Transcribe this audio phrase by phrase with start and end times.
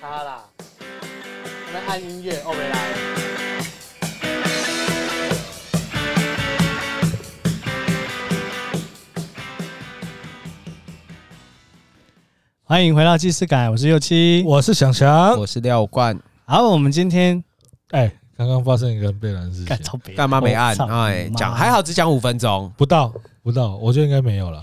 [0.00, 0.44] 他啦，
[0.78, 2.78] 我们按音乐，欧维来。
[12.62, 16.16] 欢迎回到既视感，我是右七，我是祥祥，我是廖冠。
[16.44, 17.42] 好，我们今天
[17.90, 19.76] 哎，刚刚发生一个被拦事情，
[20.14, 20.76] 干嘛没按？
[20.88, 23.12] 哎，讲还好，只讲五分钟，不到
[23.42, 24.62] 不到，我觉得应该没有了。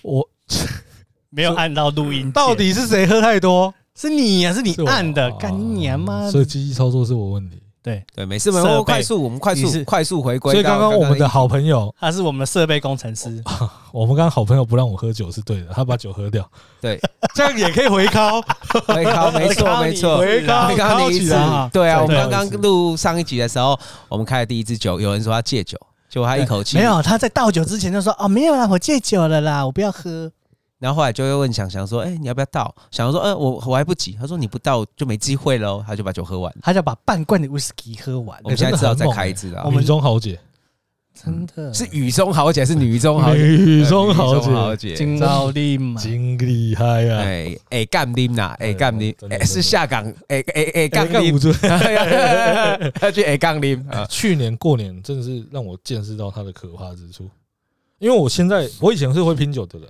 [0.00, 0.26] 我
[1.28, 3.74] 没有按到录音，到底是谁喝太多？
[3.98, 6.30] 是你呀，是你按的，干你娘吗？
[6.30, 7.62] 所以机器操作是我问题。
[7.84, 10.52] 对对，没事没事，快速我们快速快速回归。
[10.52, 13.42] 所以刚刚我们的好朋友，他是我们的设备工程师。
[13.92, 16.48] 我们刚刚好朋友不让我喝酒是对的，他把酒喝掉。
[16.80, 17.00] 对，
[17.34, 18.40] 这样也可以回靠，
[18.86, 21.34] 回靠，没错没错，回靠，刚刚第一次。
[21.72, 23.76] 对啊，我们刚刚录上一集的时候，
[24.08, 25.76] 我们开了第一支酒，有人说他戒酒，
[26.08, 30.30] 结果他一口气没有，他在倒酒之前就说：“哦，没有啦，我戒酒了啦，我不要喝。”
[30.82, 38.36] 然后后来就会问想想说：“哎，你要不要倒？”祥祥说：“呃，我我还不急。”他说：“你不倒就没机会喽。”他就把酒喝完，他就把半罐的威士忌喝完。
[38.42, 39.62] 我们现在知道再开一支了。
[39.64, 40.36] 我们中豪杰，
[41.14, 47.18] 真的是雨中豪杰，是女中豪杰，女中豪杰，金招令，金厉害啊！
[47.22, 51.38] 哎哎干拎呐，哎干拎，是下岗，哎哎哎干拎，
[52.98, 53.86] 他去哎干拎。
[54.08, 57.30] 去年过年真的是让我见识到他的可怕之处，
[58.00, 59.88] 因为我现在我以前是会拼酒的人。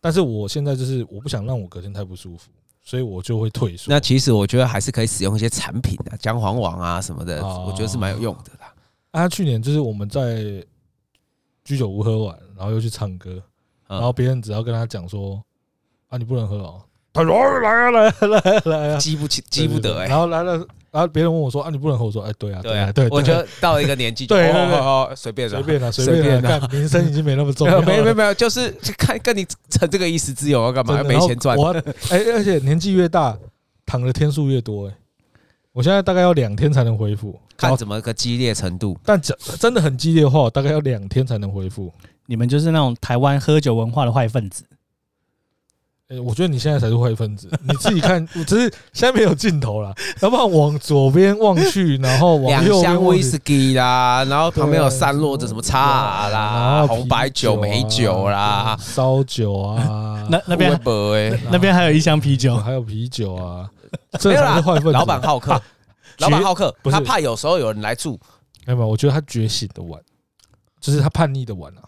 [0.00, 2.50] 但是我现在就是我不想让我隔天太不舒服，
[2.82, 3.90] 所以我就会退缩。
[3.90, 8.72] 那其实我觉得还是可以使用一些产品的，姜黄王啊什么的，我觉得是蛮有用的啦。
[9.12, 10.64] 啊，去年就是我们在
[11.64, 13.42] 居酒屋喝完，然后又去唱歌，
[13.88, 15.42] 然后别人只要跟他讲说
[16.08, 20.66] 啊，你不能喝哦，他说来啊来啊来啊来啊，记不起记不得哎，然后来了。
[20.96, 24.50] 然后别人问我说：“啊，你不能喝？”我说：“哎，对啊，对啊，对。”我觉得到了一个年纪，对，
[25.14, 26.68] 随便了，随便了，随便了。
[26.72, 31.02] 名声已经没那么重要，没没没有，就是看跟你成这个一时之友要干嘛？
[31.02, 31.54] 没钱赚。
[31.54, 31.68] 我
[32.08, 33.36] 哎，而且年纪越大，
[33.84, 34.88] 躺的天数越多。
[34.88, 34.94] 哎，
[35.74, 38.98] 我现在大概要两天才能恢复，看怎么个激烈程度。
[39.04, 41.92] 但真真的很激烈的话，大概要两天才能恢复。
[42.24, 44.64] 你们就是那种台湾喝酒文化的坏分子。
[46.08, 47.50] 哎，我觉得你现在才是坏分子。
[47.66, 52.82] 你自己看，我只是现在没有镜头了，要不然往左边望去，然后往右边。
[52.82, 60.24] 两箱威士忌啦，然后旁边有散落着什么茶啦、红白酒、美酒啦、烧酒啊。
[60.30, 60.80] 那那边
[61.50, 63.68] 那边还有一箱啤酒，还有啤酒啊。
[64.20, 64.92] 这才是坏分子。
[64.92, 65.60] 老板好客，
[66.18, 68.16] 老板好客，他怕有时候有人来住。
[68.64, 70.00] 没有，我觉得他觉醒的晚，
[70.80, 71.82] 就是他叛逆的晚啊。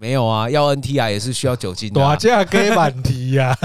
[0.00, 2.00] 没有啊，要 NT 啊也是需要酒精的。
[2.00, 3.54] 大家给满提呀！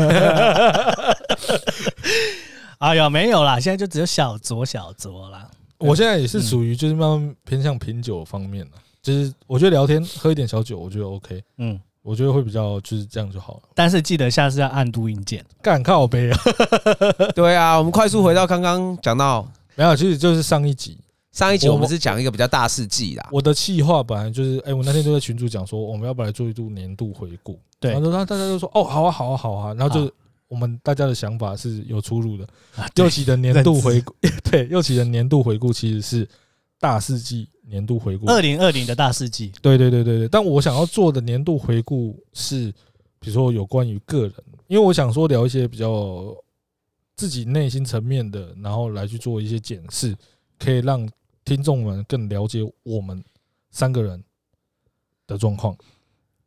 [2.79, 5.49] 哎呀，没有啦，现在就只有小酌小酌啦。
[5.77, 11.41] 我现在也是属于就是慢慢偏向品酒方面了，就是我觉得聊天喝一点小酒，我觉得 OK。
[11.57, 13.61] 嗯，我觉得会比较就是这样就好了。
[13.73, 16.39] 但是记得下次要按录音键，干靠杯啊！
[17.33, 20.97] 对啊，我们快速回到刚刚讲到，没有，其实就是上一集。
[21.35, 23.27] 上一集我们是讲一个比较大事记啦。
[23.29, 27.59] 我的计划本来就是，哎，我那天就在群主讲说，我们要不要来做一度年度回顾？
[27.77, 29.73] 对，然后大家都说，哦，好啊，好啊，好啊。
[29.73, 30.09] 然后就
[30.47, 32.47] 我们大家的想法是有出入的。
[32.95, 34.15] 右起的年度回顾，
[34.49, 36.25] 对，右起的年度回顾其实是
[36.79, 39.51] 大事记年度回顾，二零二零的大事记。
[39.61, 40.29] 对对对对对。
[40.29, 42.71] 但我想要做的年度回顾是，
[43.19, 44.33] 比如说有关于个人，
[44.67, 46.33] 因为我想说聊一些比较
[47.17, 50.15] 自己内心层面的，然后来去做一些检视，
[50.57, 51.05] 可以让。
[51.45, 53.23] 听众们更了解我们
[53.69, 54.21] 三个人
[55.27, 55.77] 的状况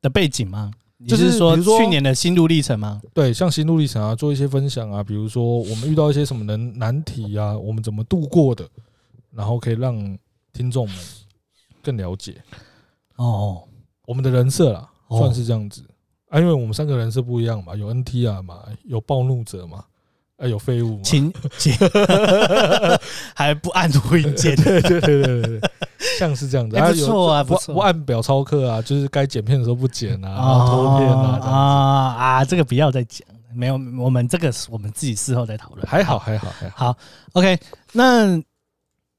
[0.03, 0.73] 的背景吗？
[1.07, 3.01] 就是说去年的心路历程吗？
[3.15, 8.69] 对，像心路历程啊，做一些分享啊，比如说我们遇到一些什么难难题啊，我们怎么度过的，
[9.31, 10.19] 然后可以让
[10.53, 10.99] 听众们
[11.81, 12.43] 更了解
[13.15, 13.63] 哦，
[14.07, 15.85] 我们的人设啦，算是这样子
[16.31, 19.85] 啊，因为我们三个人设不一样嘛，有 NT 啊嘛，有暴怒者嘛。
[20.39, 21.75] 哎，有废物，请 请，
[23.35, 25.61] 还不按录音键， 对对对对对，
[26.17, 36.87] 像是这样子，不错啊，不不按表操课啊，就是该剪片的时候不剪啊，然后拖片啊，啊啊，这个不要再讲，没有，我们这个我们自己事后再讨论，还好还好还好。
[36.87, 36.99] 好
[37.33, 37.59] ，OK，
[37.91, 38.41] 那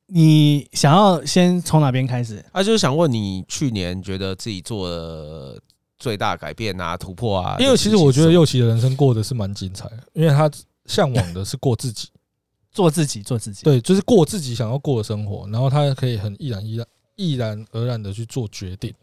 [0.07, 2.42] 你想要先从哪边开始？
[2.54, 5.60] 啊，就是想问你，去年觉得自己做的
[5.98, 7.57] 最大改变啊、突破啊？
[7.60, 10.50] 因为其实我觉得右奇的人生过得是蛮精彩的，因为他。
[10.89, 12.09] 向往的是过自己，
[12.74, 13.63] 做自己，做自己。
[13.63, 18.94] 对，就是过自己想要过的生活，然后他可以很毅然、毅然、毅然而然的去做决定，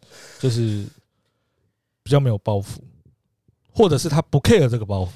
[0.41, 0.85] 就是
[2.03, 2.79] 比较没有包袱，
[3.73, 5.11] 或者是他不 care 这个包袱。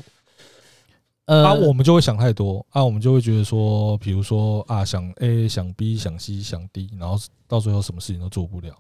[1.27, 8.77] 呃，啊，我们就会想太多，啊，我们就会觉得说，比如说啊，想 A，想 B，想 C，想 D，然后到最后什么事情都做不了。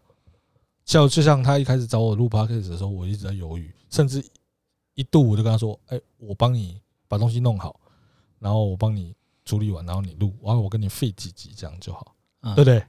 [0.85, 4.25] 像就像他一开始找我录 podcast 的时候，我一直在犹豫，甚至
[4.95, 7.81] 一度我就跟他说：“哎，我帮你。”把东西弄好，
[8.39, 9.13] 然后我帮你
[9.45, 12.85] 处理完，然后你录，然后我跟你费几集这样就好，嗯对不对？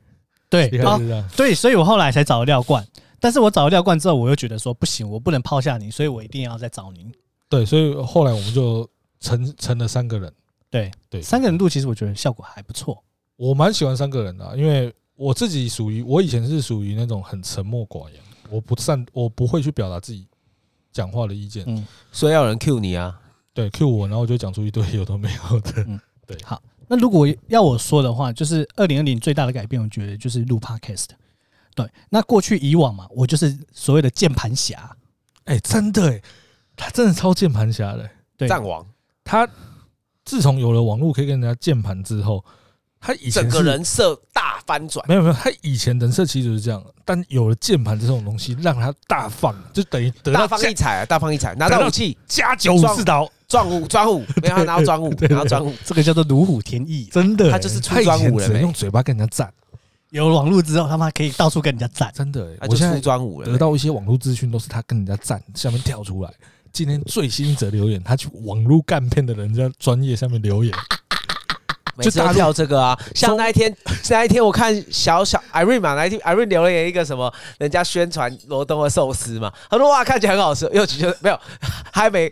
[0.47, 2.85] 对，一开始是这样，对，所以我后来才找了廖冠。
[3.19, 7.11] 但是我找了廖冠之后，我又觉得说不行，我不能抛下你，所以我一定要再找您。
[7.49, 8.87] 对，所以后来我们就
[9.19, 10.31] 成成了三个人。
[10.69, 13.03] 对对，三个人录，其实我觉得效果还不错。
[13.37, 20.27] 我蛮喜欢三个人的啊，因为我自己属于我以前是属于那种很沉默寡言，我不善我不会去表达自己
[20.91, 21.63] 讲话的意见。
[21.67, 23.19] 嗯，所以要有人 cue 你啊。
[23.53, 25.83] 对，cue 我，然后我就讲出一堆有的没有的。
[25.87, 26.37] 嗯，对。
[26.43, 31.07] 好，那如果要我说的话，就是二零二零最大的改变，我觉得就是录 podcast。
[31.75, 34.95] 对，那过去以往嘛，我就是所谓的键盘侠。
[35.45, 36.21] 哎，真的哎，
[36.75, 38.09] 他真的超键盘侠的。
[38.37, 38.85] 对，战王。
[39.23, 39.47] 他
[40.23, 42.43] 自从有了网络可以跟人家键盘之后，
[42.99, 45.05] 他以前整个人设大翻转。
[45.07, 59.51] 没有没有，他以前人设其实就是这样，但有了键盘这种东西，让他大放，就等于得到大放异彩，啊大放异彩，拿到武器加九五四刀，专武专武，没有拿到专武，拿到专武，这个叫做如虎添翼，真的，他就是出专武了，用嘴巴跟人家战。
[60.11, 62.47] 有网络之后，他妈可以到处跟人家战，真的。
[62.61, 66.31] 我现在专武了，得到一些网络资讯都是他跟人家战，下面跳出来。
[66.71, 70.73] 今天最新一则留言，他去网络干片的人家专业下面留言，
[72.01, 72.97] 就大跳这个啊。
[73.13, 73.75] 像那一天，
[74.09, 81.37] 那一天我看小小 Irene 嘛，那一天 Irene 留了言一个什么，人家宣传罗东的寿司嘛，他说哇看起来很好吃，又觉得没有
[81.91, 82.31] 还没。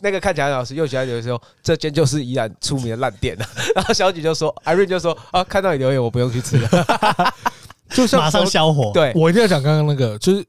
[0.00, 3.46] 那个看起来很好吃，又起来有时候这间就是依然出名的烂店了。
[3.74, 6.68] 然后小姐就说，Irene 就说啊，看到你留言，我不用去吃了，
[7.90, 8.92] 就马上消火。
[8.92, 10.44] 对，我一定要讲刚刚那个，就是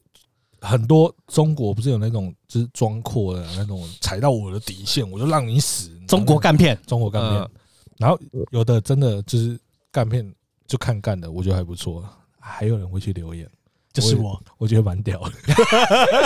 [0.62, 5.90] 很多中国不是有那种就是装阔的那种，踩到我的底线，我就让你死。
[6.08, 7.50] 中国干片，中国干片。
[7.98, 8.20] 然后
[8.52, 9.60] 有的真的就是
[9.92, 10.32] 干片，
[10.68, 12.04] 就看干的，我觉得还不错。
[12.40, 13.48] 还有人会去留言，
[13.94, 15.32] 就是我，我觉得蛮屌的。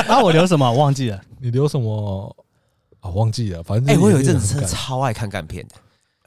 [0.07, 0.71] 然 后我留什么？
[0.71, 1.21] 我忘记了。
[1.39, 2.35] 你留什么？
[3.03, 5.75] 啊，忘记了，反正哎，我有一阵子真的超爱看干片的，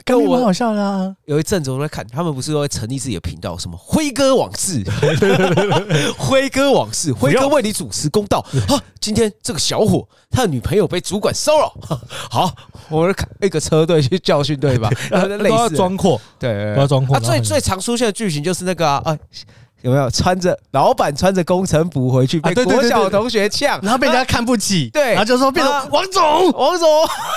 [0.04, 1.16] 干片蛮好笑的啊。
[1.24, 4.84] 有一阵子我在看，他们不是都会成立自己的频道，什么辉哥往事，
[6.18, 8.76] 辉哥往事，辉哥为你主持公道 啊！
[9.00, 11.74] 今天这个小伙，他的女朋友被主管骚扰，
[12.30, 12.54] 好，
[12.90, 14.90] 我看一个车队去教训对吧？
[15.10, 17.16] 然后类似装阔，对，不要装阔。
[17.16, 19.16] 啊，最最常出现的剧情就是那个啊。
[19.86, 20.10] 有没有？
[20.10, 26.88] 穿着老板穿着工程服回去被国小同学呛，然后被人家看不起，对，然后就说变成王总，王总，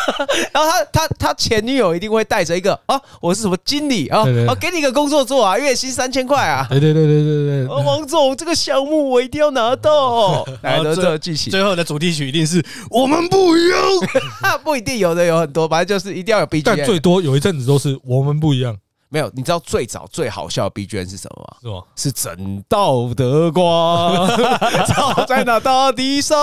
[0.52, 13.80] 然后他他他前女友一定会带着一个啊，我是什么经理啊，我给你个工作做啊，月薪三千块啊，对对对对对对，王总这个项目我一定要拿到， 来的这个剧情，最后的主题曲一定是我们不一样，
[14.66, 18.76] 不一定有的有很多，反正就是一定要有 BGM，但最多有一阵子都是我们不一样。
[19.10, 21.58] 没有，你知道最早最好笑的 BGM 是什么吗？
[21.62, 21.84] 是吗？
[21.96, 24.28] 是正道的光
[24.88, 26.38] 照在那大地上。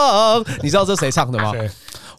[0.63, 1.53] 你知道这谁唱的吗？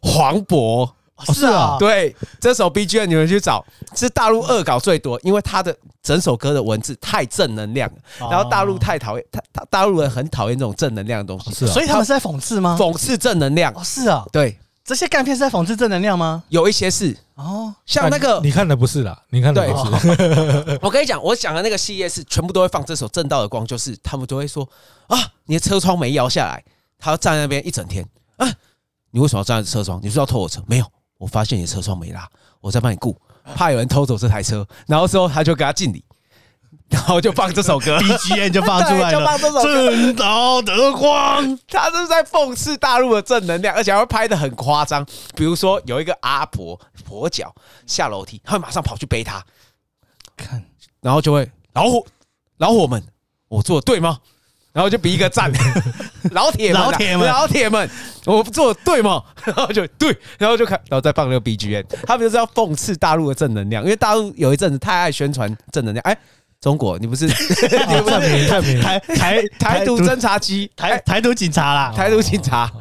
[0.01, 0.89] 黄渤。
[1.33, 3.65] 是啊，对，这首 BGM 你们去找，
[3.95, 11.71] 是大陆恶搞最多，因为他的整首歌的文字太正能量，然后大陆太讨厌，他他大陆人很讨厌这种正能量的东西，是啊。
[11.73, 12.77] 所以他们是在讽刺吗？
[12.79, 13.73] 讽刺正能量。
[13.73, 14.55] 哦，是啊，对。
[14.87, 16.41] 这些干片是在讽刺正能量吗？
[16.47, 20.79] 有一些是哦，像那个你看的不是啦，你看的不是。
[20.81, 24.67] 我跟你讲，我讲的那个系列是全部都会放这首《正道的光》，就是他们都会说
[25.07, 26.63] 啊，你的车窗没摇下来，
[26.97, 28.07] 他要站在那边一整天
[28.37, 28.47] 啊，
[29.11, 29.99] 你为什么要站在车窗？
[30.01, 30.63] 你是要偷我车？
[30.67, 30.85] 没有，
[31.17, 32.25] 我发现你的车窗没拉，
[32.61, 33.13] 我在帮你顾，
[33.55, 34.65] 怕有人偷走这台车。
[34.87, 36.01] 然后之后他就给他敬礼。
[36.89, 39.19] 然后就放这首歌，BGM 就放出来了。
[39.19, 45.05] 就放这首歌，正道的光，他是在讽刺大陆的正能量，而且还会拍得很夸张。
[45.35, 47.53] 比如说有一个阿婆跛脚
[47.85, 49.43] 下楼梯，他会马上跑去背他，
[50.37, 50.63] 看，
[51.01, 52.05] 然后就会老火
[52.57, 53.03] 老伙们，
[53.49, 54.19] 我做的对吗？
[54.71, 55.51] 然后就比一个赞，
[56.31, 57.89] 老铁们，老铁们，老铁们，
[58.25, 59.21] 我做的对吗？
[59.43, 66.17] 然后就对，然后就看，然后再放那个 BGM，他们就是要讽刺大陆的正能量，因为大陆有一阵子太爱宣传正能量，哎。
[66.59, 72.71] 中国，你不是你不是太美台台 台独侦察机，台台独警察啦，台独警察。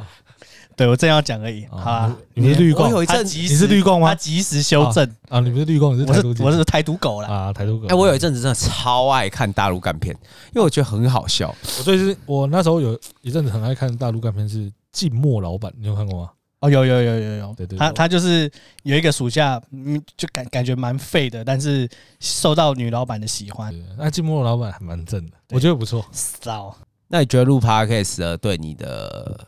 [0.75, 1.65] 对我正要讲而已。
[1.71, 4.09] 好，你是绿共，有一阵你是绿共吗？
[4.09, 7.27] 他及时修正啊，你不是绿共，你是台独，我是台独狗啦。
[7.27, 7.87] 啊，台独狗。
[7.87, 10.15] 哎，我有一阵子真的超爱看大陆干片，
[10.53, 11.53] 因为我觉得很好笑。
[11.79, 14.57] 我最近我那时候有一阵子很爱看大陆干片，是
[14.91, 16.29] 《静默老板》，你有看过吗？
[16.59, 21.87] 哦，有有有有有，对对，他他就是有一个属下，嗯，就感感觉蛮废的，但是
[22.19, 23.71] 受到女老板的喜欢。
[23.95, 26.03] 那寂寞老板还蛮正的，我觉得不错。
[26.11, 26.75] 骚。
[27.09, 29.47] 那你觉得录 Podcast 对你的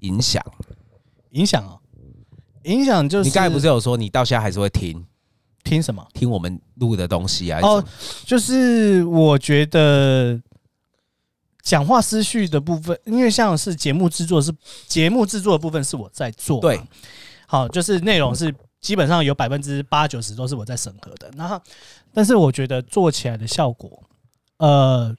[0.00, 0.40] 影响？
[1.30, 1.76] 影响哦，
[2.62, 5.04] 影响就是你刚才不是有说你到现在还是会听
[5.64, 6.06] 听什么？
[6.14, 7.58] 听我们录的东西啊？
[7.62, 7.84] 哦，
[8.24, 10.40] 就是我觉得。
[11.66, 14.54] 讲话思绪的部分，因为像是节目制作是
[14.86, 16.80] 节目制作的部分是我在做，对，
[17.48, 21.28] 好，就是内容是基本上有百分之八九十都是我在审核的。
[21.36, 21.60] 然后，
[22.14, 24.00] 但是我觉得做起来的效果，
[24.58, 25.12] 呃，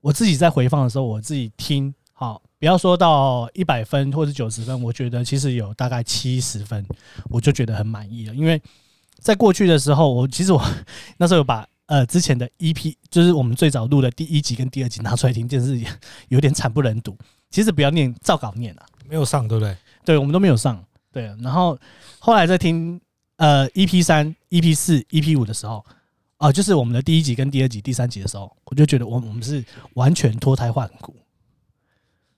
[0.00, 6.84] 我自己在回放的时候，我自己听，好，不要说到一百分或者九十分，我觉得其实有大概七十分，
[7.30, 8.34] 我就觉得很满意了。
[8.34, 8.60] 因为
[9.20, 10.60] 在过去的时候，我其实我
[11.18, 15.82] 那时候有把呃之前的 EP，就是我们最早录的第一集跟第二集拿出来听，就是
[16.28, 17.16] 有点惨不忍睹。
[17.50, 19.76] 其实不要念，照稿念啊，没有上，对不对？
[20.04, 20.82] 对，我们都没有上。
[21.10, 21.76] 对，然后
[22.18, 23.00] 后来在听
[23.36, 25.84] 呃 EP 三、EP 四、EP 五的时候，
[26.36, 29.64] 啊，就是我们的第一集跟第二集、第三集的时候，我就觉得我我们是
[29.94, 31.16] 完全脱胎换骨。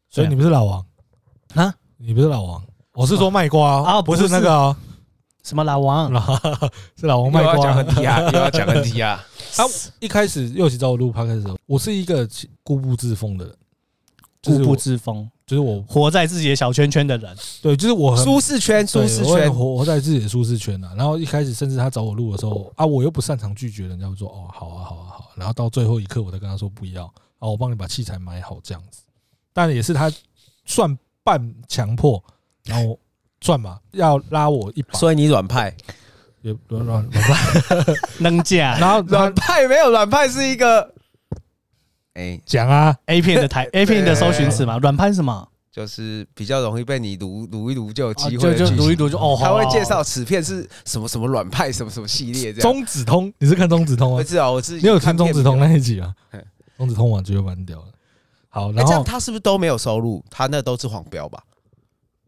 [0.09, 0.87] 所以你不是老王
[1.55, 1.75] 啊？
[1.97, 2.65] 你不是老王？
[2.93, 4.77] 我是说卖瓜啊，不是那个哦
[5.43, 6.13] 什么老王，
[6.97, 7.57] 是老王卖瓜。
[7.57, 9.25] 讲 NT 啊，又要讲 NT 啊。
[9.55, 12.29] 他一开始又去找我录的时候，我是一个
[12.63, 13.55] 固步自封的人。
[14.43, 17.37] 固步自封，就是我活在自己的小圈圈的人。
[17.61, 20.95] 对，就是我舒适圈，舒适圈，活活在自己的舒适圈啊。
[20.97, 25.31] 然后一开始，甚至他找我录的时候啊，我又不擅长拒绝人家，我说哦，好啊，好啊，好。
[25.37, 27.05] 然后到最后一刻，我才跟他说不要
[27.39, 29.03] 啊，我帮你把器材买好这样子。
[29.53, 30.11] 但也是他
[30.65, 32.25] 算半强迫，
[32.65, 32.99] 然后
[33.43, 34.99] 算嘛，要拉我一把。
[34.99, 35.77] 所以你软派
[36.43, 37.85] 也不软软派
[38.19, 38.79] 能讲。
[38.81, 40.93] 然后软派没有软派是一个。
[42.15, 45.47] 哎，讲啊，A 片的台 A 片的搜寻词嘛，软拍什么？
[45.71, 49.39] 就是比较容易被你读读一读就有机会，就读一读就哦。
[49.41, 52.73] 他会介绍此片是什么什么软派什么什么系列这样。
[52.73, 54.15] 中子通，你是看中子通啊？
[54.17, 56.13] 我是啊，我是你有看中子通那一集啊？
[56.77, 57.85] 中子通完就会完掉了。
[58.49, 60.23] 好，然后他是不是都没有收入？
[60.29, 61.41] 他那都是黄标吧？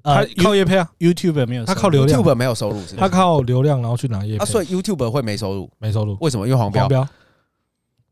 [0.02, 4.42] 他靠业配啊，YouTube 没有，他靠流量，YouTube 没有收入，他靠流量然后去拿业配。
[4.42, 5.70] 啊，所以 YouTube 会没收入？
[5.78, 6.16] 没收入？
[6.20, 6.46] 为什么？
[6.46, 7.08] 因为黄标。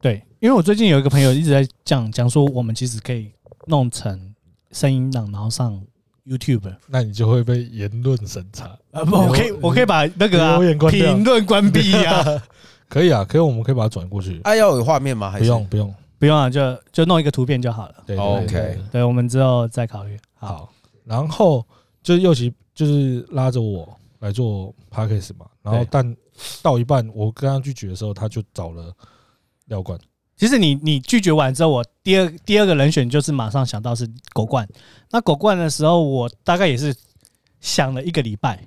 [0.00, 3.30] 对，因为我最近有一个朋友一直在讲讲说，我们其实可以
[3.66, 4.34] 弄成
[4.72, 5.78] 声音档，然后上
[6.26, 9.04] YouTube，那你就会被言论审查啊！
[9.04, 10.58] 不，我可以，我可以把那个
[10.90, 12.24] 评论关闭呀。
[12.88, 14.40] 可以啊，可以，我们可以把它转过去。
[14.42, 15.30] 啊，要有画面吗？
[15.30, 17.94] 还是不用，不用，不用啊，就就弄一个图片就好了。
[18.06, 20.18] 对，OK，对，我们之后再考虑。
[20.34, 20.72] 好，
[21.04, 21.64] 然后
[22.02, 23.88] 就是又奇就是拉着我
[24.18, 26.16] 来做 Podcast 嘛，然后但
[26.62, 28.94] 到一半我跟他拒绝的时候，他就找了。
[29.66, 29.96] 廖冠，
[30.36, 34.68] 其实你你拒绝完之后，我第二第二个人选就是马上想到是狗冠。
[35.12, 36.92] 那狗冠的时候，我大概也是
[37.60, 38.60] 想了一个礼拜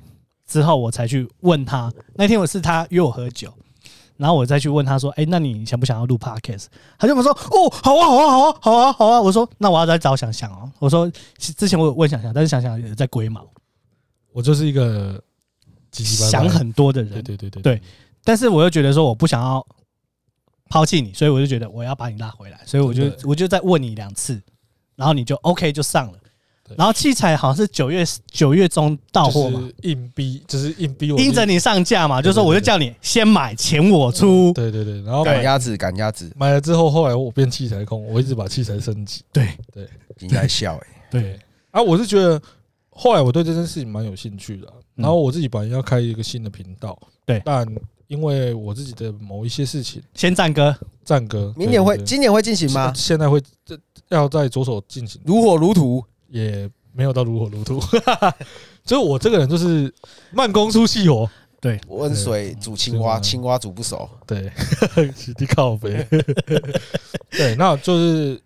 [0.48, 1.92] 之后，我才去问他。
[2.14, 3.54] 那天我是他约我喝酒，
[4.18, 6.68] 然后我再去问他说：“哎，那你想不想要录 Podcast？”
[6.98, 13.46] 他就跟我说：“哦，好啊，好啊，好啊，好啊，好啊。”我说：“那我要再找想想哦。”我说：“之前我有问想想，但是想想也在龟毛。”
[14.32, 15.22] 我就是一个
[15.92, 17.82] 想很多的人，对对对对。
[18.24, 19.66] 但是我又觉得说，我不想要。
[20.70, 24.42] 抛弃你，所以我就觉得我要把你拉回来，所以我就我就再问你两次，
[24.96, 26.18] 然后你就 OK 就上了，
[26.78, 39.50] 然后器材好像是九月九月中到货嘛，硬逼就是硬逼我，逼着你上架嘛，就是说我就叫你先买，钱我出，对对对，然后赶鸭子赶鸭子，买了之后，后来我变器材控，我一直把器材升级，对。
[39.74, 39.88] 对，
[40.20, 41.40] 应该笑哎， 对，
[41.72, 42.42] 啊，我是觉得
[42.90, 47.68] 后来我对这件事情蛮有兴趣的，然后我自己本来要开一个新的频道，对，但。
[48.08, 51.52] 因为我自己的某一些事情，先赞歌，赞歌。
[51.58, 52.94] 明年会，今年会进行吗？
[52.94, 53.80] 现在会，这
[54.10, 56.04] 要在着手进行，如火如荼，
[56.34, 57.80] 也没有到如火如荼。
[58.84, 59.94] 所以我这个人就是
[60.32, 61.30] 慢工出细活，
[61.62, 64.52] 对，温水煮青蛙，青蛙煮不熟，对，
[65.40, 66.06] 你靠北。
[67.30, 68.42] 对，那就是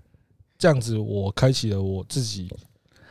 [0.59, 0.97] 这样子。
[0.97, 2.47] 我开启了我自己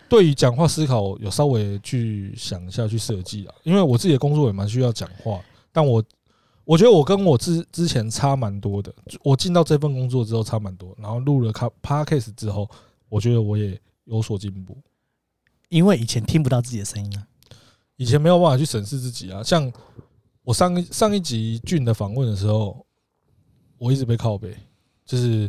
[0.08, 3.54] 对于讲话思考，有稍微去想一下去设计了。
[3.64, 5.40] 因为我自己的工作也蛮需要讲话，
[5.72, 6.04] 但我。
[6.68, 8.92] 我觉得我跟我之之前差蛮多的，
[9.22, 12.68] 我进到这份工作之后差蛮多，然后录了卡 Podcast 之后，
[13.08, 14.76] 我觉得我也有所进步，
[15.68, 17.26] 因为以前听不到自己的声音啊，
[17.94, 19.42] 以前没有办法去审视自己啊。
[19.42, 19.72] 像
[20.42, 22.84] 我上一上一集俊的访问的时候，
[23.78, 24.56] 我一直被靠背，
[25.04, 25.48] 就是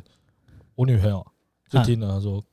[0.76, 1.26] 我女朋友
[1.70, 2.44] 就听了，她说：“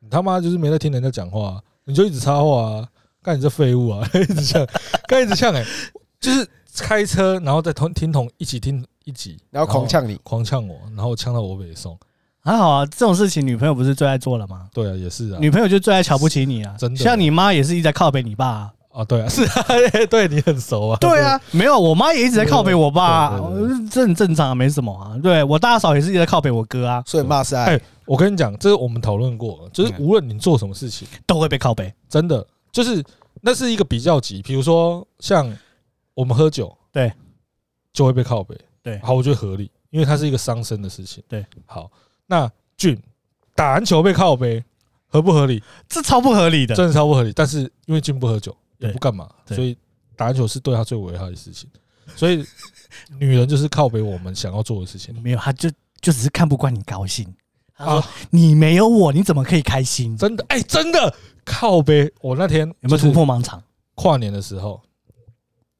[0.00, 2.88] 你他妈就是没在听人家讲话，你就一直插话啊，
[3.22, 4.66] 干你这废物啊， 一直呛，
[5.06, 5.64] 干一直呛，哎，
[6.18, 6.48] 就是。”
[6.80, 11.98] 开车，然后在同听筒一起听一集，然后狂呛你，狂呛我，然后呛到我北宋。
[12.48, 14.68] 还好啊，这种事情女朋友不是最爱做了吗？
[14.72, 16.96] 对啊，也是啊，女朋友就最爱瞧不起你啊，真的。
[16.96, 19.66] 像你妈也是一直在靠北你爸啊，啊对啊，是啊，
[20.08, 20.96] 对你很熟啊。
[20.98, 23.38] 对啊，没有，我妈也一直在靠北我爸，
[23.90, 25.12] 这很正常啊，没什么啊。
[25.22, 27.78] 对我大嫂也是一直在靠北我哥啊，所以骂是爱。
[28.06, 33.04] 我跟你讲，这是我们讨论过，就是无论你做什么事情，都会被靠北，真的，就是
[33.42, 34.40] 那是一个比较级。
[34.40, 35.54] 比如说像
[36.14, 37.12] 我们喝酒，对。
[37.90, 41.90] 就会被靠北，对，好，我觉得合理，因为它是一个伤身的事情，对，好，
[42.28, 42.96] 那俊
[43.56, 44.62] 打篮球被靠背，
[45.08, 45.60] 合不合理？
[45.88, 47.32] 这超不合理的，真的超不合理。
[47.32, 49.76] 但是因为俊不喝酒，也不干嘛，所以
[50.14, 51.68] 打篮球是对他最危害的事情，
[52.14, 52.44] 所以
[53.18, 55.12] 女人就是靠背我们想要做的事情。
[55.22, 55.68] 没有，他就
[56.00, 57.26] 就只是看不惯你高兴。
[57.76, 62.12] 他说：“你没有我，你怎么可以开心？”真的，哎，真的靠背。
[62.20, 63.62] 我那天有没有突破盲场？
[63.94, 64.82] 跨年的时候，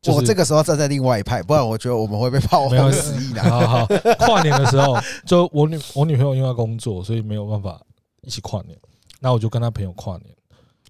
[0.07, 3.45] 我这个时候站在另外一派，不然我觉得我们会被炮轰死一 样。
[3.49, 3.87] 好好，
[4.19, 7.81] 跨年的时候，就我女我女朋友因为工作，所以没有办法
[8.23, 8.78] 一起跨年。
[9.21, 10.26] 那我就跟她朋友跨年。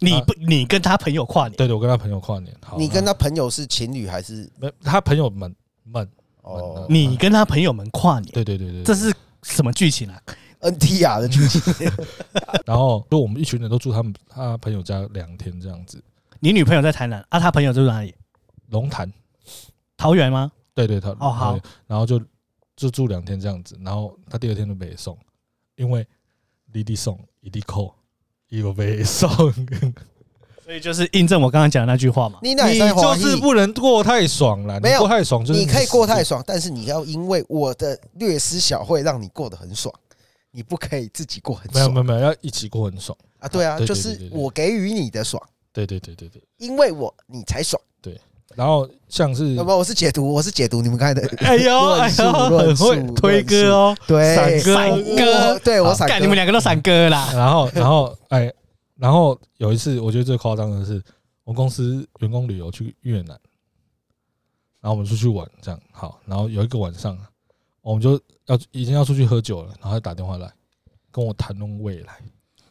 [0.00, 1.56] 你不，你跟他朋友跨年？
[1.56, 2.54] 对对，我跟他朋友跨年。
[2.64, 4.48] 好你跟他朋友是情侣还是？
[4.56, 6.08] 没，他朋友们们
[6.42, 6.86] 哦。
[6.88, 8.30] 你跟他朋友们跨年？
[8.32, 9.12] 对对对对，这是
[9.42, 10.22] 什么剧情啊
[10.60, 11.90] ？NTR 的剧情，
[12.64, 16.00] 然后就我们一群人都住他们他朋友家两天这样子。
[16.38, 17.40] 你女朋友在台南啊？
[17.40, 18.14] 他朋友住哪里？
[18.68, 19.12] 龙潭，
[19.96, 20.50] 桃园吗？
[20.74, 21.58] 对对，桃哦好。
[21.86, 22.20] 然后就
[22.76, 25.18] 就住两天这样子，然后他第二天就没送，
[25.76, 26.06] 因为
[26.72, 27.94] 弟弟送，一定扣，
[28.48, 29.28] 一个没送。
[30.64, 32.38] 所以就是印证我刚刚讲的那句话嘛。
[32.42, 39.94] 你就是不能过太爽了，没有过太爽就是你可以过太爽，但是你要因为我的略施小惠让你过得很爽。
[40.50, 43.46] 你不可以自己过很爽，没有没有没有，要一起过很爽啊！
[43.46, 45.40] 对啊，就是我给予你的爽，
[45.72, 47.87] 对对对对对，因为我你才爽，对。
[48.58, 57.30] 然后像是，不，我是解读，我是解读你们刚才的， 哎呦哎呦，很会推歌哦，对，闪歌闪歌，对我闪，你们两个都闪歌啦。
[57.32, 58.52] 然后然后哎，
[58.96, 61.00] 然后有一次我觉得最夸张的是，
[61.44, 63.38] 我公司员工旅游去越南，
[64.80, 67.16] 然后我们出去玩，这样好，然后有一个晚上。
[67.80, 70.52] 我们就要已经要出去喝酒了，然后他打电话来
[71.10, 72.18] 跟我谈论未来。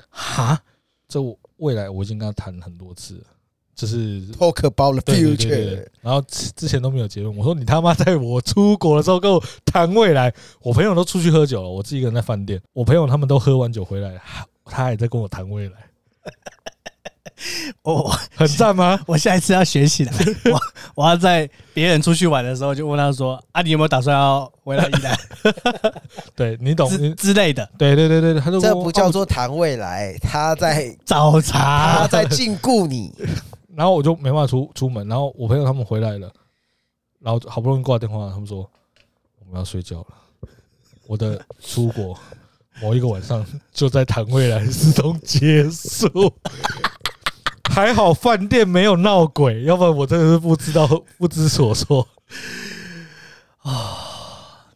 [0.10, 0.62] 哈，
[1.08, 1.20] 这
[1.56, 3.24] 未来我已经跟他谈很多次了，
[3.78, 5.86] 就是 talk about the future。
[6.02, 7.34] 然后之前都没有结论。
[7.38, 12.60] 我说你他妈在我出国的时候跟我谈未来，我朋友都出去喝酒了，我自己一个人在饭店。
[12.74, 14.20] 我朋友他们都喝完酒回来，
[14.66, 15.76] 他还在跟我谈未来。
[17.84, 19.00] 我很赞吗？
[19.06, 20.14] 我下一次要学起来。
[20.52, 20.60] 我
[20.96, 25.16] 我要在别人出去玩的时候，就问他说：“啊，你有没有打算要回来宜兰？”
[26.36, 27.70] 对你懂之之类的。
[27.78, 33.14] 对对对对，他说这不叫做谈未来，他在找茬，他在禁锢你。
[33.78, 35.08] 然后我就没办法出出门。
[35.08, 36.34] 然后我朋友他们回来了，
[37.20, 38.68] 然后好不容易挂电话，他们说
[39.40, 40.08] 我们要睡觉了。
[41.06, 42.18] 我的出国
[42.82, 46.10] 某一个晚上就在谈未来之中结束。
[47.70, 50.88] 还好饭店没有闹鬼，要不然我真的是不知道
[51.20, 52.08] 不知所措
[53.60, 54.06] 啊。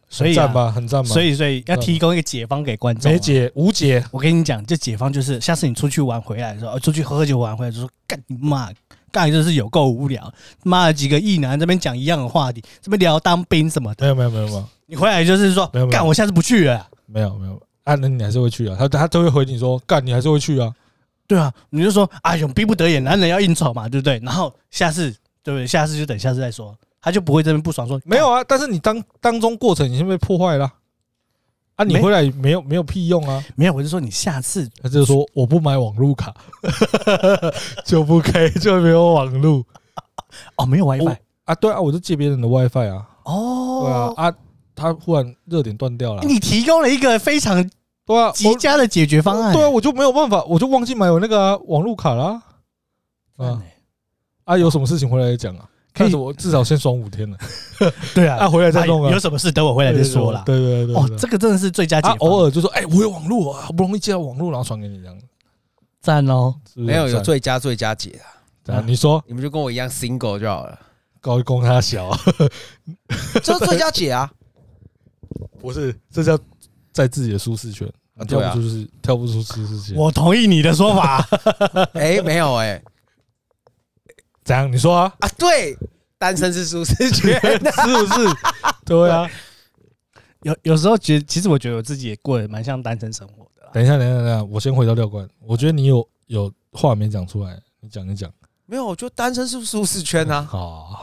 [0.08, 1.10] 所以赞吧，很赞吧。
[1.10, 3.12] 所以所以要提供一个解方给观众。
[3.12, 8.70] 没解无解，我跟你讲，这解方就是下次你出去玩回来的时候，出去喝喝酒玩回来就说干你妈，
[9.12, 10.34] 干就是有够无聊。
[10.64, 14.06] 妈的几个异男这边讲一样的话题，这边聊当兵什么的。
[14.06, 14.66] 没有没有没有没有。
[14.88, 16.88] 你回来就是说干，我下次不去了。
[17.06, 18.76] 没有没有，啊，那你还是会去啊。
[18.80, 20.74] 他他都会回你说干，你还是会去啊。
[21.28, 24.20] 对啊，你就说哎呦逼不得已，男人要应酬嘛，对不对？
[24.24, 25.10] 然后下次，
[25.44, 25.66] 对不对？
[25.68, 28.44] 下次就等下次再说，他就不会这边不爽说没有啊。
[28.44, 30.74] 但是你当当中过程已经被破坏了啊，
[31.84, 33.44] 你回来没有没有屁用啊？
[33.56, 36.34] 没有，我就说你下次，他就说我不买网路卡
[37.86, 39.64] 就不可以，就没有网路
[40.56, 41.56] 哦，没有 WiFi 啊？
[41.56, 43.08] 对啊，我就借别人的 WiFi 啊。
[43.24, 44.34] 哦，对啊啊，
[44.76, 47.70] 他忽然热点断掉了，你提供了一个非常。
[48.04, 49.54] 对啊，极佳的解决方案。
[49.54, 52.42] 对啊，我就没有办法，我就忘记买我那个、啊、网路卡啦。
[53.38, 53.62] 啊
[54.44, 55.70] 啊，有什么事情回来再讲啊？
[55.94, 57.38] 但是我至少先爽五天了。
[58.16, 59.12] 对啊，啊回来再弄啊。
[59.12, 60.44] 有什么事等我回来再说啦。
[60.46, 62.10] 对对对，哦，这个真的是最佳解。
[62.20, 65.18] 偶尔就说，哎，我有网络啊，好不容易接到网络，然后传给你这样。
[66.02, 68.20] 赞哦，没有有最佳最佳解
[68.68, 68.82] 啊。
[68.86, 70.80] 你说，你们就跟我一样 single 就好了。
[71.20, 72.10] 高一公他小，
[73.44, 74.32] 这是最佳解啊。
[75.60, 76.38] 不是，这叫
[76.92, 77.88] 在自己的舒适圈。
[78.28, 79.96] 跳不出是跳不出舒适圈。
[79.98, 81.28] 我同意你的说法。
[81.94, 82.82] 哎，没有哎，
[84.44, 84.72] 怎样？
[84.72, 85.14] 你说啊？
[85.20, 85.78] 啊，对，
[86.18, 88.36] 单身是舒适圈， 是不是？
[88.86, 89.30] 对啊。
[90.44, 93.70] 有有时候觉得，其实我觉得我自己也过得蛮像单身生活的。
[93.72, 95.28] 等一下，等一下，等一下，我先回到廖冠。
[95.46, 98.32] 我觉得你有有话没讲出来，你讲一讲。
[98.66, 100.48] 没有，我觉得单身是舒适圈啊。
[100.52, 100.98] 哦，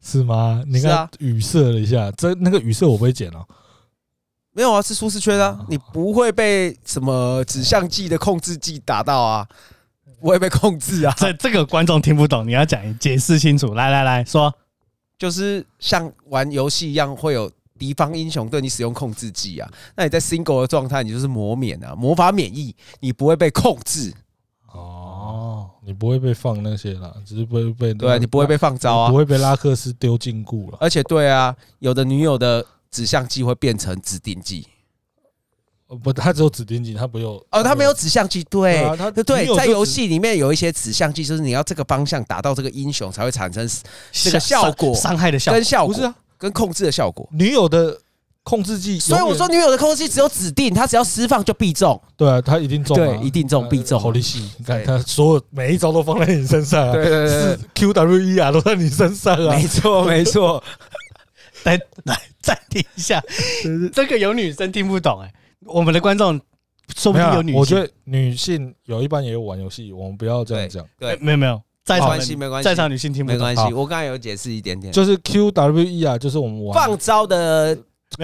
[0.00, 0.64] 是吗？
[0.66, 3.44] 你看语塞了一下，这那个语塞我不会剪哦。
[4.52, 9.46] 没有啊，是舒适圈啊，你不会被什么指向剂的控制剂打到啊，
[10.20, 11.14] 不会被控制啊。
[11.16, 13.74] 这这个观众听不懂，你要讲解释清楚。
[13.74, 14.52] 来来来说，
[15.18, 19.70] 就是像玩游戏一样，会有敌方英雄对你使用控制技啊。
[19.96, 24.12] 那你在 single 的状态，你就是魔免啊，魔法免疫，你不会被控制。
[24.72, 30.78] 哦，你不会被放那些啦，只是不会被对，你不会被放招啊，不会被拉克斯丢禁锢了。
[30.80, 32.64] 而且对啊，有的女友的。
[32.90, 34.70] 指向剂会变成指定剂，呃
[35.96, 43.66] 不，它只有指定技，它不有哦，它没有指向技，对对啊它对，在游戏里面有一些指向技，就是你要这个方向打到这个英雄才会产生
[44.12, 47.26] 这个效果伤害的效果跟效果，不是啊，跟控制的效果。
[47.32, 47.98] 女友的
[48.42, 53.98] 控制技，所以我说女友的控制技只有指定，它只要释放就必中，对啊，它一定中啊，对，一定中必中。
[53.98, 60.62] 好利息，你看对它所有每一招都放在你身上啊，对对对是 Q W E 啊，都在你身上啊，没错 没错。
[61.64, 63.20] 来来暂停一下，
[63.92, 65.32] 这个有女生听不懂哎，
[65.68, 66.40] 我们的观众
[66.96, 70.84] 说不定有女性，我觉得女性有一般也有玩游戏，我们不要这样讲。
[70.98, 72.64] 对，没有没有，在场没关系没关系。
[72.64, 77.76] 在场女性听不懂，没关系，我刚才有解释一点点，就是 Q W E 啊，就是我们玩放招的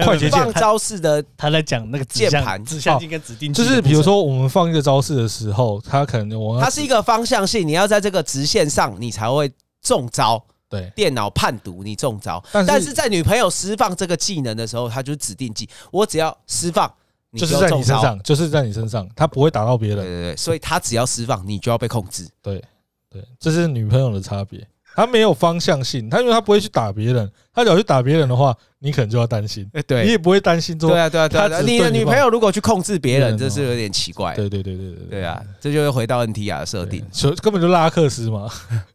[0.03, 0.31] 快捷键。
[0.31, 2.63] 放招式的他在讲那个键盘。
[2.65, 10.43] 指向性跟指定就是比如说我们放一个招式的时候，它可能我它是一个方向性，你要在这个直线上，你才会中招。
[10.67, 10.91] 对。
[10.95, 17.04] 电脑判读你中招，但是在女朋友释放这个技能的时候，它就是指定技，我只要释放，你
[17.39, 17.69] 就是在。
[17.69, 19.97] 你身上，就是在你身上，他不会打到别人。
[19.97, 22.27] 对对对，所以他只要释放，你就要被控制。
[22.41, 22.63] 对
[23.09, 24.65] 对，这是女朋友的差别。
[24.95, 29.69] 他没有方向性，他因为他不会去打别人，他只要去打别人的话，你可能就要担心。
[29.73, 34.33] 哎，对你也不会担心，对啊对啊对啊，你的女朋友如果去控制别人，这是有点奇怪。
[34.35, 38.49] 对对对对对对啊，这就会回到 NTR 的设定，所以根本就拉克斯嘛。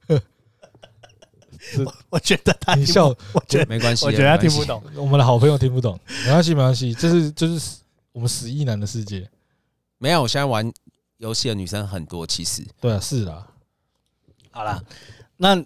[2.09, 4.83] 我觉得他你笑，我觉得没关系，我觉得他听不懂。
[4.96, 7.76] 我们的好朋友听不懂，没关系没关系，这是就是
[8.12, 9.29] 我们十亿男的世界。
[9.99, 10.73] 没有，我现在玩
[11.18, 13.46] 游戏的女生很多，其实对啊，是啦。
[14.51, 14.83] 好啦，
[15.37, 15.62] 那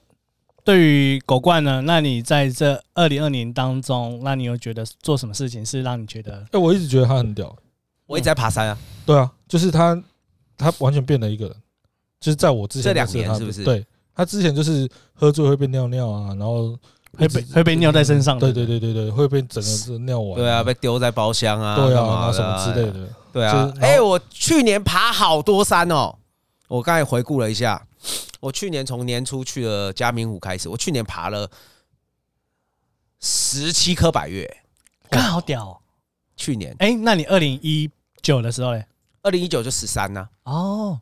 [0.65, 1.81] 对于狗冠呢？
[1.83, 7.57] 那你在这二零二年当中，那你有觉得做什么事情是让你觉得哎，我一直觉得他很屌。
[8.07, 8.79] 我一直在爬山啊。
[9.07, 10.03] 对啊，就是他，
[10.57, 11.57] 他完全变了一个人。
[12.21, 16.79] 就是在我之前这两年是不是对他之前就是喝醉会被尿尿啊，然后
[17.15, 20.39] 会被会被尿在身上的对对对对对，会被整个是尿完。
[20.39, 23.09] 对啊，被丢在包厢啊，对啊，什么之类的。
[23.33, 26.15] 对啊就，哎、我去年爬好多山哦。
[26.69, 27.87] 我刚才回顾了一下，
[28.41, 31.49] 我去年从年初去了嘉明湖开始，我去年爬了
[33.21, 34.59] 十七颗百岳。
[35.11, 35.77] 刚好屌哦！
[36.37, 37.89] 去年，哎，那你二零一
[38.23, 38.85] 九的时候嘞？
[39.23, 40.29] 二零一九就十三呐。
[40.45, 41.01] 哦，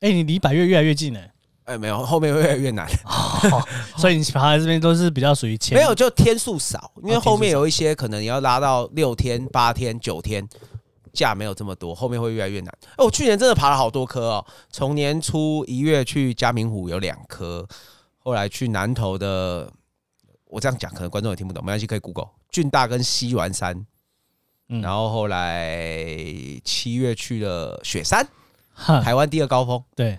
[0.00, 1.20] 哎，你离百越越来越近了。
[1.64, 2.88] 哎，没有，后面会越来越难。
[3.96, 10.46] 所以你爬在这边都是比较属于前 没有，就天数少，因为哦后面有一些可能你要拉到六天、八天、九天，
[11.12, 12.74] 假没有这么多，后面会越来越难。
[12.96, 17.66] 哎，我去年真的爬了好多颗哦，从年初一月去嘉明湖有两颗，
[18.18, 19.70] 后来去南投的，
[20.46, 23.86] 我这样讲可能观众也听不懂，没关系，可以 Google 俊大跟西峦山，
[24.68, 24.82] 嗯。
[24.82, 26.08] 然后后来
[26.64, 28.26] 七月去了雪山，
[29.02, 30.18] 台湾第二高峰，对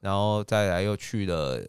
[0.00, 1.60] 然后再来又去了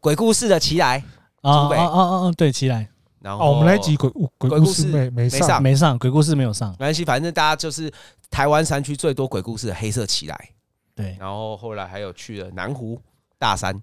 [0.00, 1.02] 鬼故事的奇来，
[1.42, 2.88] 哦竹北哦哦哦，对，起来
[3.20, 6.70] 然后哦，我们那一集鬼鬼故事鬼故事没没上没上，没上，鬼故事没有上。
[6.72, 7.92] 没关系，反正大家就是
[8.30, 10.48] 台湾山区最多鬼故事的黑色奇来，
[10.94, 13.00] 对，然后后来还有去了南湖
[13.38, 13.80] 大山，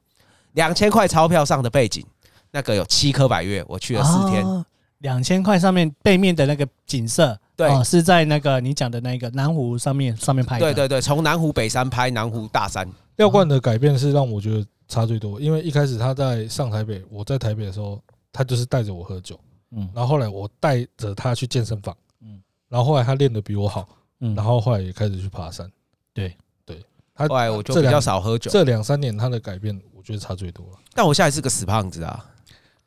[0.54, 2.06] 两千块钞票上的背景，
[2.52, 4.66] 那个有七颗百月，我去了四天，哦
[5.00, 10.66] 两千块上面背面的那个景色，对哦，是在那个你讲的那个南湖上面上面拍的。
[10.66, 12.86] 对对对，从南湖北山拍南湖大山，
[13.20, 18.02] 廖冠的改变是让我觉得差最多，因为一开始他在上台北，我在台北的时候，
[18.32, 19.38] 他就是带着我喝酒，
[19.72, 19.90] 嗯。
[19.94, 22.42] 然后后来我带着他去健身房，嗯。
[22.70, 23.90] 然后后来他练得比我好，
[24.22, 24.34] 嗯。
[24.36, 25.70] 然后后来也开始去爬山。
[26.14, 26.34] 对。
[26.66, 26.82] 对，
[27.14, 30.80] 他后来我就比较少喝酒，这两三年他的改变，我觉得差最多了。
[30.94, 32.26] 但我现在是个死胖子啊，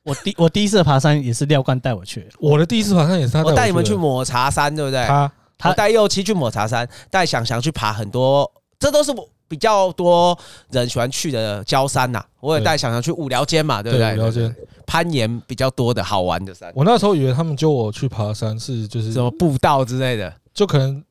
[0.03, 5.07] 我第我第一次爬山也是廖冠带我去，我的第一次爬山也是他我带你们去抹茶山，对不对？
[5.07, 5.31] 他。
[5.59, 5.75] 他。
[5.75, 10.37] 带右七去抹茶山，带想想去爬很多，这都是我比较多
[10.71, 12.25] 人喜欢去的焦山呐。
[12.41, 14.15] 我也带想想去五寮尖嘛，对不对？
[14.15, 20.33] 五寮尖攀岩比较多的好玩的山，我那时候以为他们揪我去爬山是就是什么步道之类的。
[20.55, 21.05] 就可能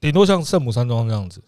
[0.00, 1.40] 顶多像圣母山庄这样子，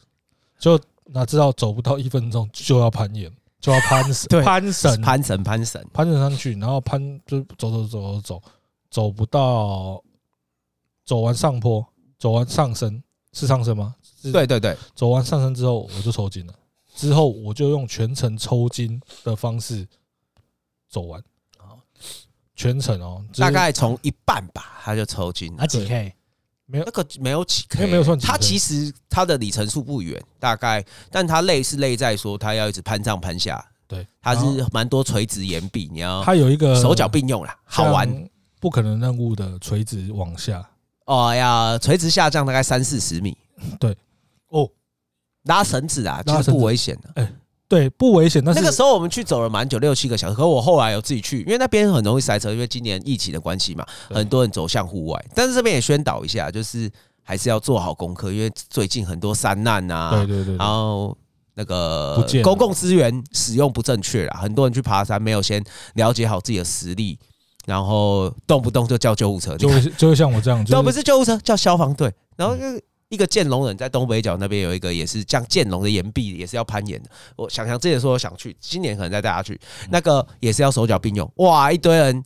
[0.60, 3.28] 就哪知道走不到一分钟就要攀岩，
[3.60, 8.42] 就要攀对攀绳，攀绳，攀绳，攀绳上去，然后攀就走走走走走，
[8.90, 10.00] 走不到，
[11.04, 11.84] 走完上坡，
[12.16, 13.94] 走完上升是上升吗？
[14.20, 14.32] 是。
[14.32, 16.54] 对对对，走完上山之后我就抽筋了，
[16.94, 19.86] 之后我就用全程抽筋的方式
[20.90, 21.22] 走完，
[22.56, 25.62] 全程哦，就是大概从一半吧，他就抽筋了。
[25.62, 25.66] 啊。
[25.66, 26.14] 几 K？
[26.66, 38.28] 没有那个没有几 K，没有没有算几 K 他其实他的里程数不远，大概，但他累是累在说他要一直攀上攀下，对，他是蛮多垂直岩壁，你要他有一个手脚并用啦，好玩。，
[38.60, 40.68] 不可能任务的垂直往下，
[41.06, 43.34] 哦，要垂直下降大概三四十米，
[43.80, 43.96] 对，
[44.48, 44.68] 哦，
[45.44, 47.28] 拉绳子啊，其实拉绳子不危险的。
[47.68, 50.34] 对，不危险，但是那个时候我们去走了蛮久，六七个小时。
[50.34, 55.22] 可我后来有自己去，因为那边很容易塞车，因为今年疫情的关系嘛，对很多人走向户外。
[55.34, 56.90] 但是这边也宣导一下，就是
[57.22, 61.14] 还是要做好功课，因为最近很多山难啊，对对对，对，然后
[61.52, 67.18] 那个公共资源使用不正确啊，很多人去爬山没有先了解好自己的实力，
[67.66, 72.56] 然后动不动就叫救护车，就会就会像我这样，都不是救护车，叫消防队，然后
[73.08, 77.08] 一个剑龙人在东北角那边有一个也是像剑龙的岩壁，也是要攀岩的。
[77.36, 79.58] 我想想之前说我想去，今年可能再带他去，
[79.90, 82.22] 那个也是要手脚并用，哇，一堆人。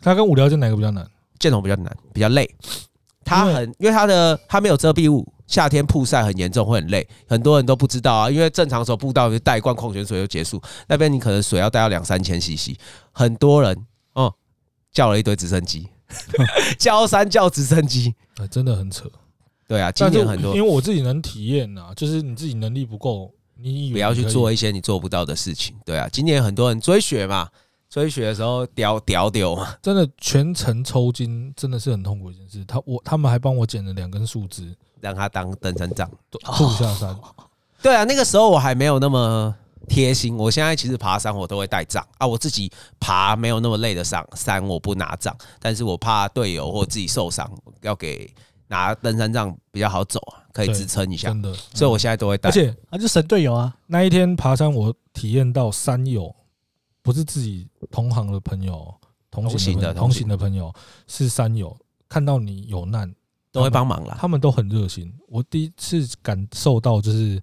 [0.00, 1.06] 他跟无聊剑哪个比较难？
[1.38, 2.48] 剑龙比较难，比较累。
[3.24, 7.08] 他很因为他的他没有遮蔽物，夏天曝晒很严重，会很累。
[7.28, 12.76] 很多人都不知道啊，因为正常时候步道就带一罐矿泉水就结束，那边你可能水要带到两三千 CC。
[13.12, 14.34] 很多人哦
[14.90, 15.88] 叫了一堆直升机，
[16.76, 18.16] 叫山叫直升机，
[18.50, 19.08] 真的很扯。
[19.72, 25.74] 对啊，今年很多，因为我自己能体验呐，就是你自己能力不够，你不要去做一些你做不到的事情。
[25.82, 27.48] 对啊，今年很多人追雪嘛，
[27.88, 32.62] 追雪的时候屌屌屌嘛，真的全程抽筋，真的是很痛苦一件事。
[32.66, 36.06] 他我他们还帮我捡了两根树枝，让他当登山杖，
[36.44, 37.18] 护下山。
[37.80, 39.54] 对啊，那个时候我还没有那么
[39.88, 40.36] 贴心。
[40.36, 48.30] 我现在其实爬山我都会带杖啊，我自己爬没有那么累的上山，我不拿杖，但是我怕队友或自己受伤，要给。
[48.72, 51.28] 拿登山杖比较好走啊，可以支撑一下。
[51.28, 52.48] 真的，所以我现在都会带。
[52.48, 53.76] 而且啊，就神队友啊！
[53.86, 56.34] 那一天爬山，我体验到山友
[57.02, 58.94] 不是自己同行的朋友，
[59.30, 60.72] 同行的同行的朋友
[61.06, 61.76] 是山友，
[62.08, 63.14] 看到你有难
[63.52, 64.16] 都会帮忙啦。
[64.18, 65.12] 他们都很热心。
[65.28, 67.38] 我第一次感受到，就是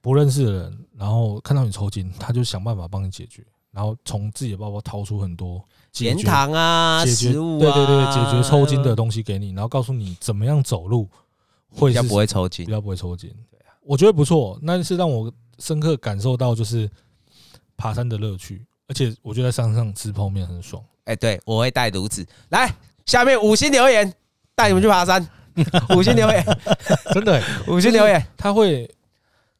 [0.00, 5.64] 不认识的人，然后看到你抽筋，他就想办法帮你解决，然后从自己的包包掏出很多。
[5.98, 11.08] 盐糖啊，食物啊，对对对，解决抽筋的东西给你，然后告诉你怎么样走路
[11.70, 13.30] 会比较不会抽筋，比较不会抽筋。
[13.50, 16.90] 对啊，我觉得不错，那是让我深刻感受到就是
[17.76, 20.82] 爬山的乐趣，而且我觉得在山上吃泡面很爽。
[21.04, 22.74] 哎，对，我会带炉子来，
[23.06, 24.12] 下面五星留言
[24.54, 25.24] 带你们去爬山，
[25.94, 26.44] 五星留言，
[27.12, 28.90] 真的五星留言，他会。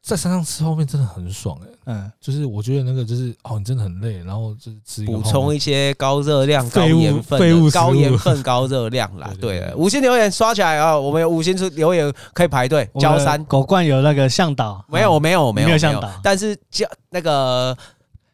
[0.04, 9.32] 在山上吃泡面真的很爽哎，嗯，就是我觉得那个就是哦，你真的很累，然后就是吃补充一些高热量、高盐分、高盐分、高热量啦。
[9.40, 10.94] 对，五星留言刷起来啊！
[10.94, 12.86] 我们有五星出留言可以排队。
[13.00, 16.10] 焦山狗冠有那个向导，没有，我没有，我没有向导。
[16.22, 17.74] 但是焦那个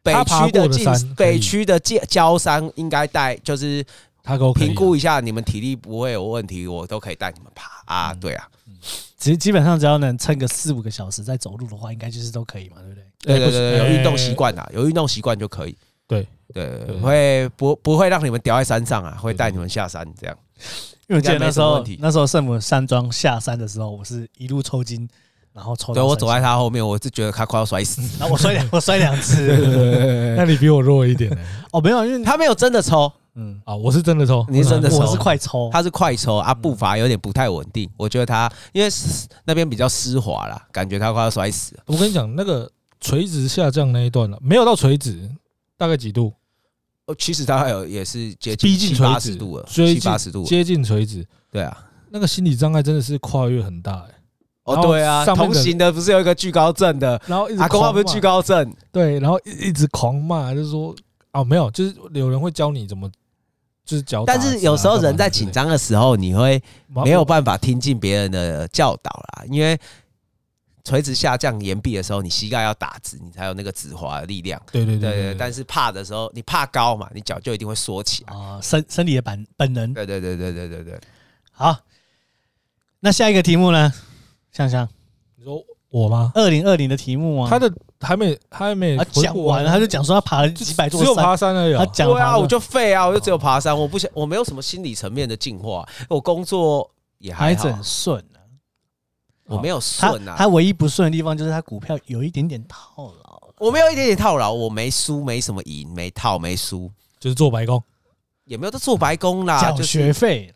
[0.02, 3.84] 北区的进北区的焦焦山应该带，就是
[4.24, 8.12] 他给我评估一下，你们体力不会有问题，我都可以带你们爬啊。
[8.14, 8.48] 对啊。
[9.16, 13.04] 其实基本上只要能撑个四五个小时再走路的话，应该就是都可以嘛，对不对？
[13.38, 15.76] 对对对，有运动习惯啊，有运动习惯就可以。
[16.08, 19.16] 对对，会不不会让你们掉在山上啊？
[19.20, 20.36] 会带你们下山这样。
[21.06, 25.08] 因为我记得那时候那时候圣母山庄下山的时候，我是一路抽筋，
[25.52, 25.94] 然后抽。
[25.94, 28.00] 对，我走在他后面，我是觉得他快要摔死。
[28.18, 29.46] 然后我摔两 我摔两次。
[30.36, 31.38] 那你比我弱一点呢？
[31.72, 33.12] 哦，没有，因为他没有真的抽。
[33.34, 37.88] 嗯啊，我是真的抽，你是真的抽，我是快抽，他是快抽啊，步伐有点不太稳定。
[37.96, 38.90] 我觉得他因为
[39.44, 41.82] 那边比较湿滑啦，感觉他快要摔死了。
[41.86, 45.30] 我跟你讲，那个垂直下降那一段了，没有到垂直，
[45.76, 46.32] 大概几度？
[47.06, 51.24] 哦，其实他还有也是接近七八十度了，七八十度接近垂直。
[51.50, 54.14] 对啊，那个心理障碍真的是跨越很大哎。
[54.64, 60.94] 哦，对啊，同行的不是有一个惧高症的，然后阿公他不是惧高症，对，然后一一直狂骂，就是说
[61.32, 63.08] 哦，没有，就是有人会教你怎么。
[64.26, 69.44] 但是有时候人在紧张的时候，你会没有办法听进别人的教导啦。
[69.48, 69.78] 因为
[70.84, 74.60] 垂直下降岩壁的时候，你膝盖要打直，你才有那个止滑的力量。
[74.72, 75.34] 对对对对。
[75.34, 79.92] 但是怕的时候，你怕高嘛，你脚就一定会缩起来啊，身身体的本本能。
[79.92, 81.00] 对对对对对对对。
[81.52, 81.76] 好，
[83.00, 83.92] 那下一个题目呢？
[84.52, 84.88] 香香，
[85.36, 86.32] 你说我吗？
[86.34, 87.72] 二零二零的题目啊，他的。
[88.02, 91.74] 还没，还没讲完，他就讲说他爬了几百座山，只有爬山而已。
[91.76, 98.40] 他讲对啊，我就废啊，我就只有爬山，我不想，我没有什么心理层面的进化，我工作也还好，很顺啊，
[99.44, 107.82] 我没有顺啊，他唯一不顺的地方就是他股票有一点点套牢，我没有一点点套牢，我没输，没什么赢，没套，没输，就是做白工，
[108.46, 110.50] 也没有在做白工啦，缴学费，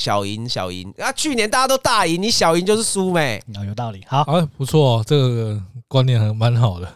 [0.00, 0.92] 小赢小赢。
[0.98, 5.62] 啊，去年大家都大赢，你小赢就是输没，有道理，好，哎，不错，这个。
[5.90, 6.88] 观念还蛮好的，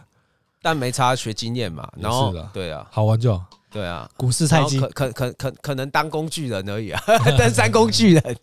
[0.61, 1.85] 但没差学经验嘛。
[1.97, 3.45] 然后对啊，好玩就好。
[3.69, 7.03] 对啊，股市菜鸡，可可可可可能当工具人而已啊，
[7.37, 8.37] 登山工具人。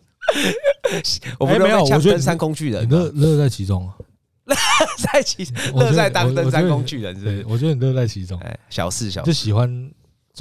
[1.40, 3.90] 我没有，我觉得登山工具人乐乐在其中，
[4.44, 4.54] 乐
[5.10, 7.46] 在其中， 乐在当登山工具人，是不是？
[7.48, 9.90] 我觉得你乐在其中，小事小事，就喜欢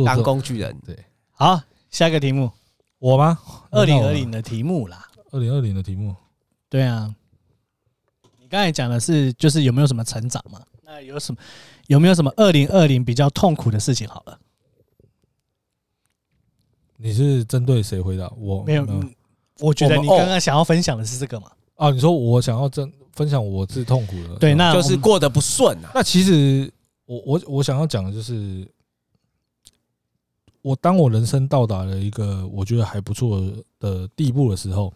[0.06, 0.78] 当工具人。
[0.86, 1.00] 对，
[1.32, 1.58] 好，
[1.90, 2.52] 下一个题目，
[3.02, 3.40] 我吗？
[3.72, 6.16] 二零二零的题目啦，二零二零的题目，
[6.70, 7.12] 对啊。
[8.40, 10.62] 你刚才讲的是，就是有没有什么成长嘛？
[10.84, 11.42] 那有什么？
[11.88, 14.08] 有没有什么二零二零比较痛苦的事情？
[14.08, 14.38] 好了，
[16.98, 18.32] 你是针对谁回答？
[18.38, 18.86] 我没有，
[19.58, 21.52] 我觉得你刚刚想要分享的是这个嘛？
[21.78, 25.90] 啊，你说我想要真分享我是痛苦的，对，那就是过得不顺啊。
[25.96, 26.72] 那其实
[27.08, 28.72] 我我我想要讲的就是，
[30.62, 33.42] 我当我人生到达了一个我觉得还不错
[33.80, 34.94] 的地步的时候，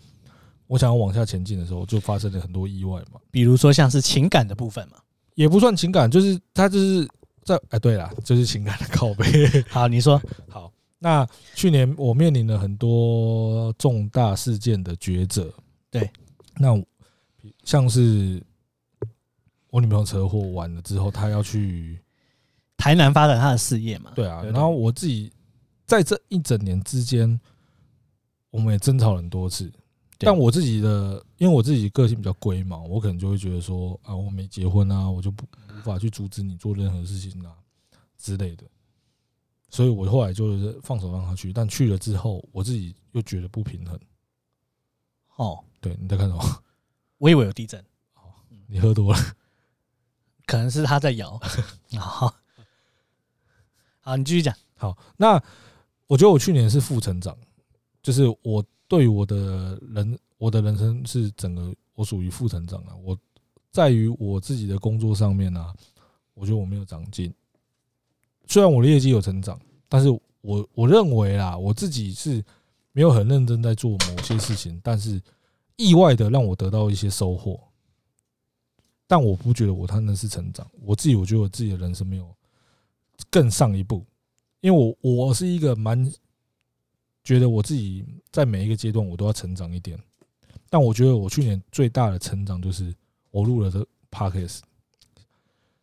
[0.68, 3.20] 我想要往下前进的时候，就发生了很多意外嘛。
[3.32, 4.98] 比如说像是情感的部分嘛。
[5.36, 7.06] 也不算情感，就是他就是
[7.44, 9.26] 在哎，对啦，就是情感的靠背。
[9.68, 10.72] 好，你说 好。
[10.98, 15.54] 那去年我面临了很多重大事件的抉择，
[15.92, 16.10] 对。
[16.58, 16.82] 那
[17.66, 18.42] 像是
[19.70, 22.00] 我女朋友车祸完了之后，她要去
[22.78, 24.12] 台南发展她的事业嘛？
[24.16, 24.42] 对啊。
[24.42, 25.30] 然后我自己
[25.86, 27.40] 在这一整年之间，
[28.50, 29.72] 我们也争吵了很多次。
[30.18, 35.46] 但我自己的，因为我自己个性比较龟毛，我可能就会觉得说啊，我没结婚啊，我就不
[35.78, 37.54] 无法去阻止你做任何事情啊
[38.18, 38.66] 之类的。
[39.70, 44.00] 所以我后来就是放手让他去，但去了之后，我自己又觉得不平衡。
[45.36, 46.64] 哦，对，你在看什么？
[47.18, 47.78] 我以为有地震。
[48.14, 48.32] 哦，
[48.68, 49.20] 你喝多了，
[50.46, 51.38] 可能是他在摇。
[52.00, 52.34] 好，
[54.00, 54.56] 好，你继续讲。
[54.78, 55.44] 好，那
[56.08, 57.38] 我觉得我去年是负成长，
[58.02, 58.64] 就是我。
[58.88, 62.96] 对我的人，我的人生是整个我属于负成长啊。
[63.04, 63.18] 我
[63.72, 65.74] 在于我自己的工作上面啊，
[66.36, 67.34] 我觉得我没有长进。
[68.46, 70.08] 虽然我的业绩有成长，但是
[70.42, 72.46] 我我认为啦，我自己是
[72.92, 75.20] 没有很认真在做某些事情，但是
[75.78, 77.60] 意外的让我得到一些收获。
[79.08, 82.32] 但我不觉得我他那是成长，我自己我觉得我自己的人生没有
[83.32, 84.06] 更上一步，
[84.66, 86.12] 因为我我是一个蛮。
[87.24, 89.98] 觉得我自己在每一个阶段我都要成长一点，
[90.70, 92.94] 但我觉得我去年最大的成长就是
[93.32, 94.60] 我录了这个 podcast。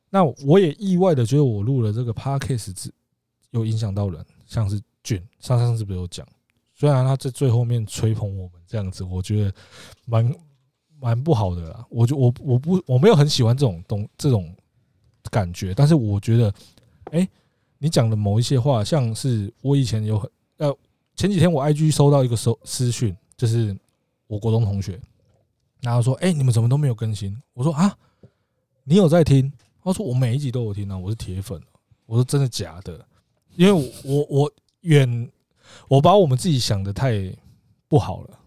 [0.09, 2.91] 那我也意外的觉得我录了这个 podcast
[3.51, 6.25] 有影响到人，像是卷上上次不是有讲，
[6.77, 9.53] 虽然他在最后面吹捧我们这样子，我觉得
[10.07, 10.33] 蛮
[11.01, 11.85] 蛮不好的啦。
[11.91, 14.55] 我就我我不我没有很喜欢这种东这种
[15.29, 16.55] 感觉，但是我觉得，
[17.11, 17.29] 哎，
[17.83, 20.73] 你讲的某一些话，像是我以前有很呃。
[21.17, 23.77] 前几天我 IG 收到一个收私讯，就是
[24.29, 24.99] 我国中同学，
[25.81, 27.95] 然后说：“哎，你们怎么都没有更新？”我说：“啊，
[28.85, 31.61] 你有在听？”他说：“我每一集都有听啊，我是铁粉。”
[32.07, 33.05] 我说：“真的假的？”
[33.57, 35.31] 因为我我我远
[35.89, 37.31] 我把我们自己想的太
[37.89, 38.39] 不好了。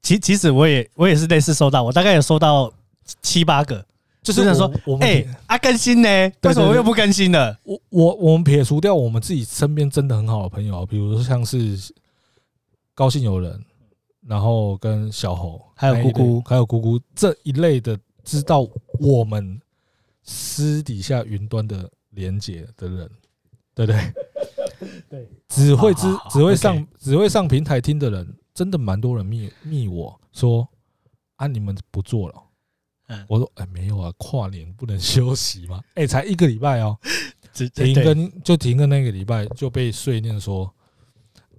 [0.00, 2.72] 其其实我也我也是类似收到，我大概有收到
[3.20, 3.84] 七八个，
[4.22, 6.08] 就是想说：“我哎啊更新呢？
[6.42, 11.78] 为什么又不更新了？”我我我们撇除掉我们自己身边真的很好的朋友，比如说像是。
[12.94, 13.58] 高兴有人，
[14.26, 18.68] 然后跟小猴，还有姑姑，还有姑姑这一类的，知道
[19.00, 19.58] 我们
[20.22, 23.10] 私底下云端的连接的人，
[23.74, 24.12] 对不对？
[25.08, 30.68] 对，只会知只会上只会上平台听的人，真的蛮多人密密我说
[31.36, 32.34] 啊，你们不做了？
[33.28, 35.80] 我说哎，没有啊，跨年不能休息吗？
[35.94, 36.98] 哎，才一个礼拜哦，
[37.74, 40.72] 停更就停更那个礼拜就被碎念说。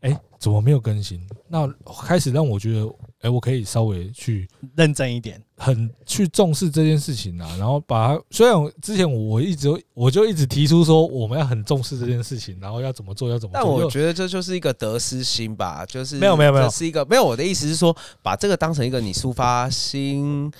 [0.01, 1.25] 哎，怎么没有更新？
[1.47, 1.65] 那
[2.05, 7.55] 开始让我觉得，哎，我可以稍微去认真一点，很去重视这件事情啊。
[7.57, 13.63] 然后把它，虽然之前我一直我就一直提出说，我们要很重视这件事情，然后要怎么做，要怎么做。
[13.63, 17.23] 但我觉得这就是一个得失心吧，就是没有没有没有，是一个没有。
[17.23, 20.51] 我的意思是说，把这个当成一个你抒发新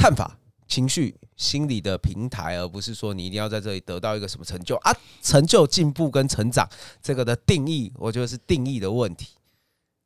[0.00, 0.38] 看法。
[0.66, 4.92] 情绪、心理的平台，而不是说你一定要在这里得到一个什么成就啊？
[5.20, 6.64] 成就、进步跟成长，
[7.02, 9.30] 这个的定义，我觉得是定义的问题。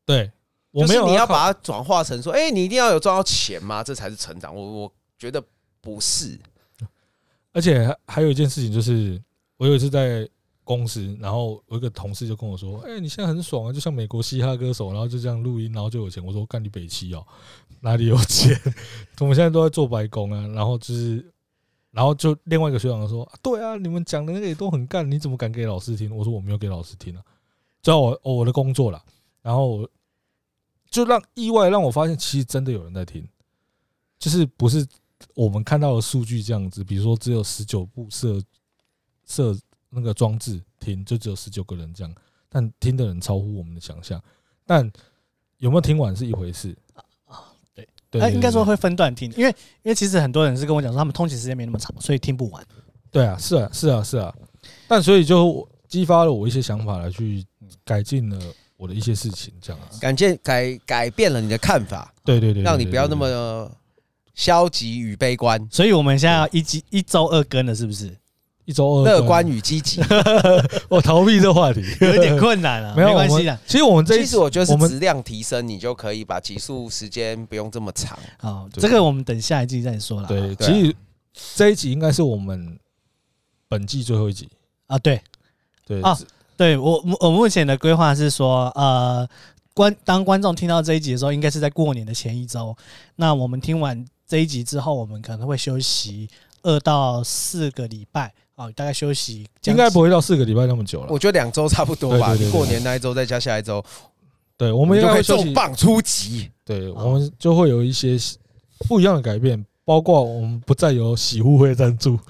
[0.06, 0.32] 对，
[0.70, 3.84] 我没有，你要把它转化成说，哎，你一定要有赚到钱吗？
[3.84, 4.56] 这才是成长。
[4.56, 5.44] 我我觉得
[5.82, 6.40] 不是。
[7.52, 9.22] 而且还有一件事情，就是
[9.58, 10.26] 我有一次在
[10.64, 17.24] 公司，然后我一个同事就跟我说：“哎，你现在很爽啊，就像美国嘻哈歌手，然后就这样录音，然后就有钱。”我说：“干你北七哦。”
[17.84, 18.58] 哪里有钱？
[19.20, 21.32] 我们现在都在做白工啊，然后就是，
[21.90, 27.22] 然后就另外一个学长说：“对啊，你们讲的那个也都很干，你怎么敢给老师听？”我说：“我没有给老师听啊，
[27.82, 29.04] 主要我我的工作啦。”
[29.42, 29.86] 然后
[30.88, 33.28] 就让意外让我发现，其实真的有人在听，
[34.18, 34.86] 就是不是
[35.34, 36.82] 我们看到的数据这样子。
[36.82, 38.42] 比如说，只有十九部设
[39.26, 39.54] 设
[39.90, 42.14] 那个装置听，就只有十九个人这样，
[42.48, 44.18] 但听的人超乎我们的想象。
[44.64, 44.90] 但
[45.58, 46.74] 有没有听完是一回事。
[48.14, 49.50] 那应该说会分段听，因为
[49.82, 52.64] 因为其实很多人是跟我讲说，他们通勤时间没那么长，所以听不完。
[53.10, 54.34] 对啊，是啊，是啊，是啊。
[54.88, 57.44] 但所以就激发了我一些想法，来去
[57.84, 58.38] 改进了
[58.76, 60.00] 我的一些事情，这样子。
[60.00, 63.70] 改进改改变了你的看法，对对对，让你不要那么
[64.34, 65.64] 消极与悲观。
[65.70, 68.16] 所以我们现在要一集一周二更了，是不是？
[68.66, 70.00] 一周二乐观与积极，
[70.88, 73.58] 我逃避这话题有点困难啊，没有关系的。
[73.66, 78.18] 其实我们这一其实我觉得是我们质量提升，你就可以把集数时间不用这么长。
[78.38, 80.28] 啊，这个我们等下一季再说了。
[80.28, 80.96] 对，其实
[81.54, 82.78] 这一集应该是我们
[83.68, 84.48] 本季最后一集。
[84.86, 85.20] 啊，对
[85.86, 86.18] 对啊
[86.56, 89.28] 对，我我目前的规划是说，呃，
[89.74, 92.74] 观当观众听到这一集的时候，应该是在过年的前一周。
[93.16, 96.30] 那我们听完这一集之后，我们可能会休息
[96.62, 98.32] 二到四个礼拜。
[98.56, 101.08] 哦，大概休息应该不会到四个礼拜那么久了。
[101.10, 102.36] 我觉得两周差不多吧。
[102.52, 103.84] 过年那一周再加下一周，
[104.56, 106.48] 对，我们应就会该会重磅出击。
[106.64, 108.16] 对，我们就会有一些
[108.88, 112.16] 不一样的改变，包括我们不再有洗护会赞助。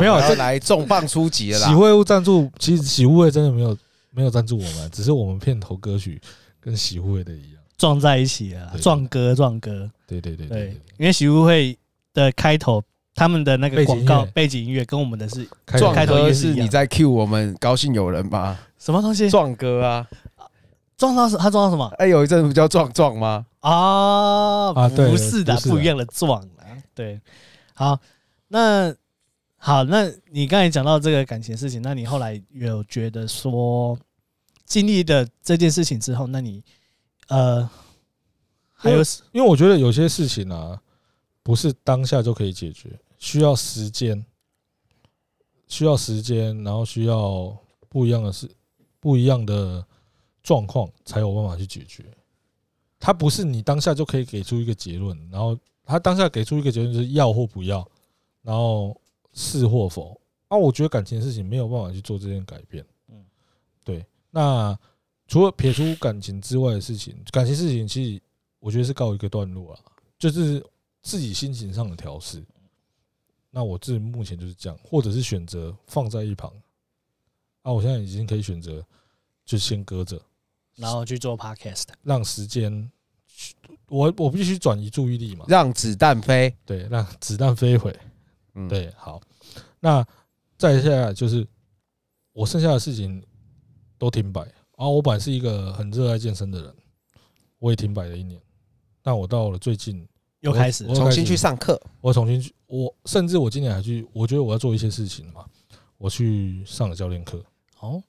[0.00, 1.68] 没有，这来重磅出击了啦！
[1.68, 3.78] 洗会务赞助，其实洗护会真的没有
[4.10, 6.20] 没有赞助我们，只是我们片头歌曲
[6.60, 9.88] 跟洗护会的一样撞在一起了，撞歌撞歌。
[10.08, 11.78] 对对对对，因为洗护会
[12.12, 12.82] 的开头。
[13.20, 15.46] 他们的那个广告背景音乐跟我们的是
[15.78, 18.58] 壮开头歌是你在 cue 我们高兴有人吗？
[18.78, 19.28] 什么东西？
[19.28, 20.08] 壮哥啊，
[20.96, 21.86] 撞到他撞到什么？
[21.98, 23.44] 哎，有一阵不叫壮壮吗？
[23.60, 26.64] 啊啊，不是的，不一样的壮啊。
[26.94, 27.20] 对，
[27.74, 28.00] 好，
[28.48, 28.90] 那
[29.58, 33.98] 好，那你刚才讲到这个感情事情，那你后来有觉得说
[34.64, 36.64] 经历的这件事情之后，那你
[37.28, 37.68] 呃
[38.72, 39.02] 还有，
[39.32, 40.80] 因为我觉得有些事情啊。
[41.42, 42.90] 不是当下就可以解决，
[43.20, 44.26] 需要时间，
[45.68, 47.56] 需要时间，然后需要
[47.88, 48.50] 不一样的事，
[48.98, 49.86] 不一样的
[50.42, 52.04] 状况才有办法去解决。
[52.98, 57.88] 它不是你当下就可以给出一个结论，然后他当下给出一个结论就是要或不要，
[58.42, 59.00] 然后
[59.32, 60.20] 是或否。
[60.48, 62.84] 啊，我觉得感情的事情没有办法去做这件改变。
[63.08, 63.24] 嗯，
[63.84, 64.04] 对。
[64.30, 64.76] 那
[65.28, 68.22] 除了撇除感情之外的事情，感情事情其实
[68.58, 69.80] 我觉得是告一个段落了，
[70.18, 70.64] 就是。
[71.02, 72.44] 自己心情上的调适，
[73.50, 76.50] 那我自己目前就是这样，或者是选择放在一旁。
[77.62, 78.84] 啊，我现在已经可以选择，
[79.44, 80.20] 就先搁着，
[80.76, 82.90] 然后去做 podcast，让时间，
[83.88, 87.94] 我我必须转移注意力嘛，让子弹飞，对，让子弹飞回，
[88.54, 89.20] 嗯，对，好，
[89.80, 90.06] 那
[90.56, 91.46] 再下来就是
[92.32, 93.22] 我剩下的事情
[93.98, 94.42] 都停摆。
[94.76, 96.74] 啊，我本来是一个很热爱健身的人，
[97.58, 98.40] 我也停摆了一年，
[99.02, 100.06] 但我到了最近。
[100.40, 105.44] 又开始重新去上课，我重新去，我甚至我今年还去，我觉得我要做一些事情嘛，
[105.98, 107.44] 我去上了教练课。
[107.80, 108.02] 哦，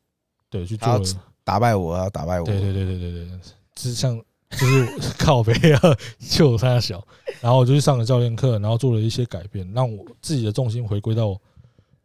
[0.49, 1.01] 对，去做
[1.43, 2.45] 打败我，要打败我。
[2.45, 3.39] 对对对对对对，
[3.75, 4.15] 就是像
[4.51, 4.87] 就是
[5.17, 5.81] 靠背啊，
[6.29, 7.05] 就他小，
[7.41, 11.35] 然后我就去上了教练课，然后做了一些改变，让我自己的重心回归到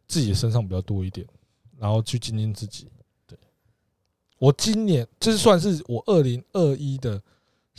[0.07, 1.25] 自己的身上比较多一点，
[1.77, 2.87] 然后去精进自己。
[3.27, 3.37] 对，
[4.39, 7.21] 我今年就是算是我二零二一的。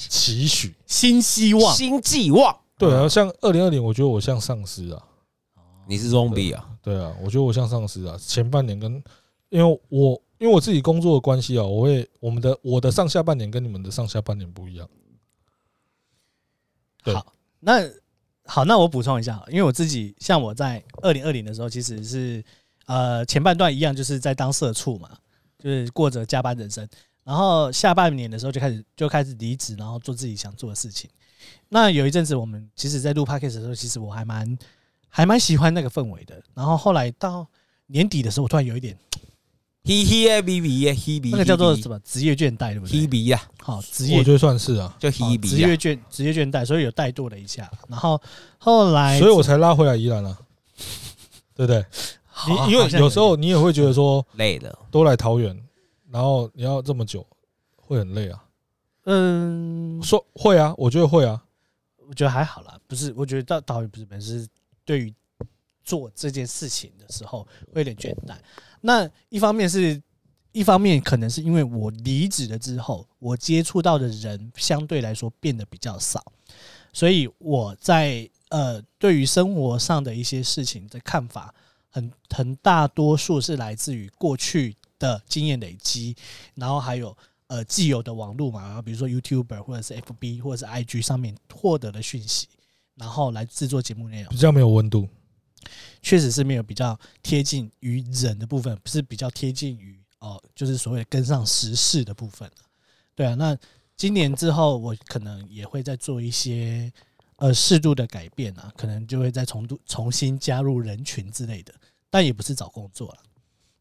[0.01, 2.57] 期许，新希望，新寄望。
[2.79, 5.05] 对啊，像二零二零，我觉得我像丧尸啊。
[5.89, 6.69] 你是 zombie 啊？
[6.83, 8.17] 对啊，我觉得我像丧尸啊。
[8.21, 9.03] 前半年跟，
[9.49, 14.89] 因为我因为我自己工作的关系啊，我会我们的我的上下半年跟你们的上下半年不一样。
[17.05, 17.91] 好，那
[18.45, 22.45] 好，那我补充一下，因为我自己像我在二零二零的时候，其实是
[22.87, 25.11] 呃前半段一样，就是在当社畜嘛，
[25.59, 26.87] 就是过着加班人生。
[27.25, 31.11] 然后下半年的时候就开始就开始离职，然后做自己想做的事情。
[31.69, 34.59] 那有一阵子，我们其实，在录 podcast 的时候，其实我还蛮
[35.09, 36.43] 还蛮喜欢那个氛围的。
[36.55, 37.47] 然后后来到
[37.87, 38.97] 年底的时候，我突然有一点，
[39.85, 43.01] 嘿嘿啊，B B 啊，嘿比，那个叫做什么职业倦怠，对不对？
[43.01, 47.71] 嘿比呀，好，职业我觉得算是啊，就嘿比，职业倦职业倦怠，所以有怠惰了一下。
[47.89, 48.21] 然后
[48.59, 50.39] 后来，所以我才拉回来宜兰了，
[51.55, 51.85] 对不对？
[52.47, 55.59] 你因为有时候你也会觉得说累了，都来桃园。
[56.11, 57.27] 然后你要这么久，
[57.77, 58.43] 会很累啊。
[59.11, 61.43] 嗯，说会啊，我觉得会啊。
[62.07, 64.47] 我觉得还好啦，不是，我觉得到导演不是本身
[64.85, 65.15] 对于
[65.83, 67.43] 做这件事情的时候
[67.73, 68.37] 会有点倦怠。
[68.83, 70.03] 那一方面是
[70.53, 76.23] 一方面，可能是因为我离职了之后，我接触到的人相对来说变得比较少，
[76.93, 81.55] 所以我在呃对于生活上的一些事情的看法，
[81.89, 84.77] 很很大多数是来自于过去。
[85.01, 86.17] 的经验累积，
[86.57, 87.17] 然后还有
[87.49, 92.47] 呃既有的网络嘛，然后比如说 YouTuber 或者是 FB 或者是 IG 上面获得的讯息，
[92.95, 95.09] 然后来制作节目内容，比较没有温度，
[96.01, 102.51] 确实是没有比较贴近于人的部分，不是比较贴近于哦，就是所谓的跟上时事的部分。
[103.15, 103.57] 对啊，那
[103.97, 106.93] 今年之后我可能也会再做一些
[107.37, 111.75] 呃适度的改变啊，可能就会再重度重新加入人群之类的，
[112.11, 113.19] 但也不是找工作了。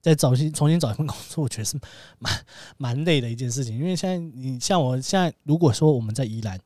[0.02, 1.80] 再找新重新找一份工作，我觉得是
[2.20, 2.46] 蛮
[2.78, 3.78] 蛮累的一件事情。
[3.78, 6.60] 因为现在你像我现在，如果说我们在宜兰，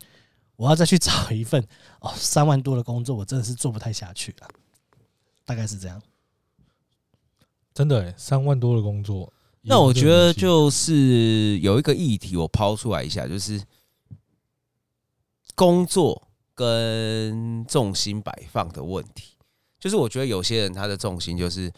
[0.56, 1.66] 我要再去找一份
[2.02, 4.48] 哦三万多的工作，我真的是做不太下去了。
[5.44, 6.02] 大概是这样。
[7.74, 9.32] 真的哎，三万多的工作。
[9.64, 13.62] 那我觉得就是有一个议题，我抛出来一下，就是
[15.56, 19.38] 工作跟重心摆放的问题。
[19.80, 21.72] 就是我觉得有些人他的重心就是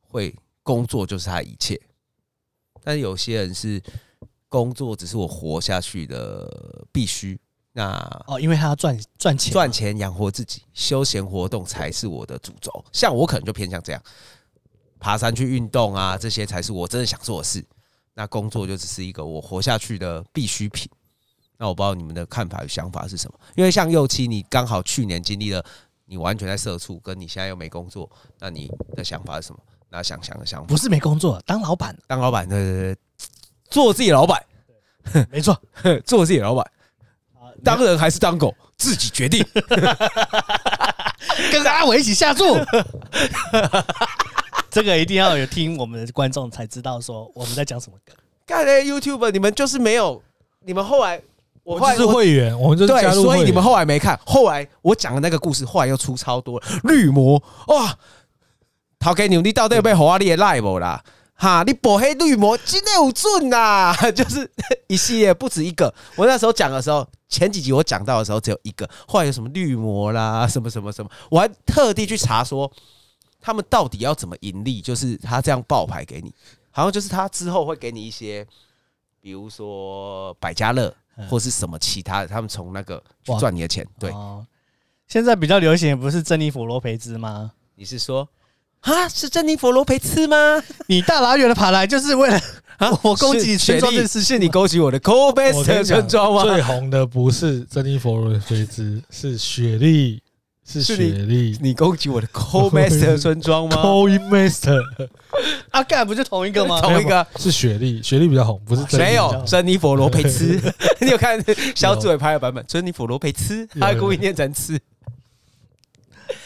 [0.00, 0.34] 会
[0.68, 1.80] 工作就是他一切，
[2.82, 3.82] 但是有些人是
[4.50, 7.40] 工作只是我活下去的必须。
[7.72, 7.96] 那
[8.26, 12.84] 哦，因为他要赚赚钱，赚钱养活自己，休闲活动才是我的主轴。
[12.92, 14.02] 像我可能就偏向这样。
[15.00, 17.64] 爬山去运动啊，这些才是我真的想做的事。
[18.12, 20.86] 那工作就只是一个我活下去的必需品。
[21.56, 23.40] 那我不知道你们的看法与想法是什么？
[23.56, 25.64] 因为像右七，你刚好去年经历了，
[26.04, 29.60] 你完全在社畜，跟你现在又没工作，那你的想法是什么？
[29.90, 32.96] 那想想的想法，不是没工作，当老板，当老板，对对对，
[33.70, 34.42] 做自己老板，
[35.30, 35.58] 没错，
[36.04, 36.70] 做自己老板。
[37.64, 39.44] 当人还是当狗，自己决定。
[41.50, 42.56] 跟阿伟一起下注。
[44.70, 48.14] 这个一定要有听我们的观众才知道说我们在讲什么梗。
[48.46, 50.22] 干嘞，YouTube，你们就是没有，
[50.64, 51.20] 你们后来
[51.64, 54.18] 我们是会员，我们就是加入所以你们后来没看。
[54.24, 57.98] 后来我讲的那个故事，后来又出超多绿魔哇！
[58.98, 60.18] 陶给牛，你到底有没有好啊？
[60.18, 61.02] 你也 live 啦
[61.34, 61.62] 哈！
[61.64, 64.50] 你抹黑绿魔真的有准呐， 就是
[64.88, 65.94] 一系列不止一个。
[66.16, 72.70] 我那时候讲的时候，前几集我讲到的时候只有一个，后来有什么绿魔啦，什么什么什么，我还特地去查说。
[73.40, 74.80] 他们到底要怎么盈利？
[74.80, 76.34] 就是他这样爆牌给你，
[76.72, 78.44] 好像就是他之后会给你一些，
[79.20, 80.92] 比如说百家乐
[81.30, 83.86] 或是什么其他的，他们从那个去赚你的钱。
[83.96, 84.12] 对，
[85.06, 87.52] 现在比较流行的不是珍妮佛罗培兹吗？
[87.76, 88.28] 你是说
[88.80, 90.62] 啊，是珍妮佛罗培兹吗？
[90.86, 92.40] 你大老远的跑来就是为了
[92.78, 96.42] 啊， 我攻击村庄的事，是你勾起 我的 Cold Best 村庄吗？
[96.42, 100.20] 最红的不是珍妮佛罗培兹，是雪莉。
[100.70, 104.78] 是雪莉，你攻击我的 Co Master 村庄吗？Co Master，
[105.70, 106.78] 阿干不就同一个吗？
[106.82, 110.60] 同一个是雪莉，雪莉比较红，不是没有珍妮佛罗培兹。
[111.00, 111.42] 你有看
[111.74, 112.62] 小组委拍的版本？
[112.66, 114.52] 珍妮佛罗培兹，他还故意念成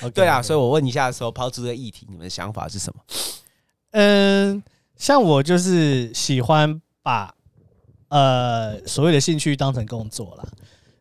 [0.00, 0.10] 次。
[0.10, 3.02] 对啊，所以我问一下的时候，抛出这个议题，你们的想法是什么？
[3.92, 4.62] 嗯，
[4.96, 7.34] 像我就是喜欢把
[8.08, 10.48] 呃所谓的兴趣当成工作啦，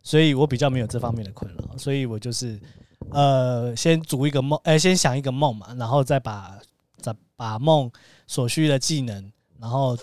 [0.01, 2.59] 所以我比较没有这方面的困扰，所以我就是。
[3.09, 6.57] 呃，先组一个梦，哎，先想一个梦嘛，然后再把
[6.97, 7.91] 再把梦
[8.27, 9.97] 所需的技能，然后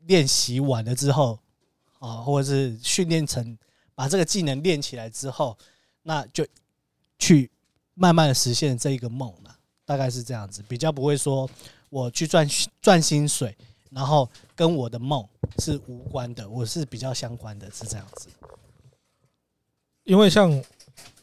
[0.00, 1.38] 练习完了之后，
[2.00, 3.56] 啊，或者是训练成
[3.94, 5.56] 把这个技能练起来之后，
[6.02, 6.44] 那就
[7.18, 7.48] 去
[7.94, 11.48] 慢慢的实现这一个梦嘛，大概是这样子，比较不会说
[11.88, 12.46] 我去赚
[12.82, 13.56] 赚薪水，
[13.90, 15.26] 然后跟我的梦
[15.58, 18.28] 是无关的，我是比较相关的，是这样子，
[20.04, 20.62] 因为像。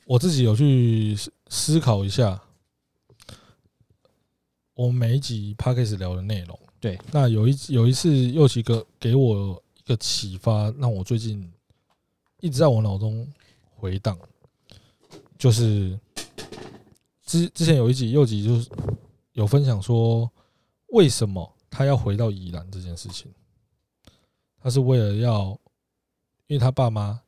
[0.06, 1.16] 我自己有去
[1.48, 2.42] 思考一下，
[4.74, 6.60] 我们每一集 Podcast 聊的内容。
[6.82, 11.50] 对，那有一有一次祐七哥给我一个启发，让我最近
[12.42, 13.26] 一直在我脑中
[13.78, 14.18] 回荡。
[15.38, 15.98] 就是
[17.32, 18.70] 之之前有一集祐七就是
[19.32, 20.30] 有分享说，
[20.88, 23.32] 为什么他要回到宜兰这件事情，
[24.62, 25.58] 他是为了要，
[26.48, 27.22] 因为他爸妈。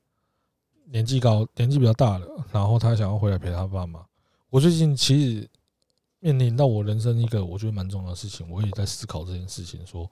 [0.87, 4.05] 年纪高，年纪比较大了，然后他想要回来陪他爸妈。
[4.51, 5.49] 我最近其实
[6.19, 10.07] 面临到我人生一个我觉得蛮重要的事情，我也在思考这件事情，说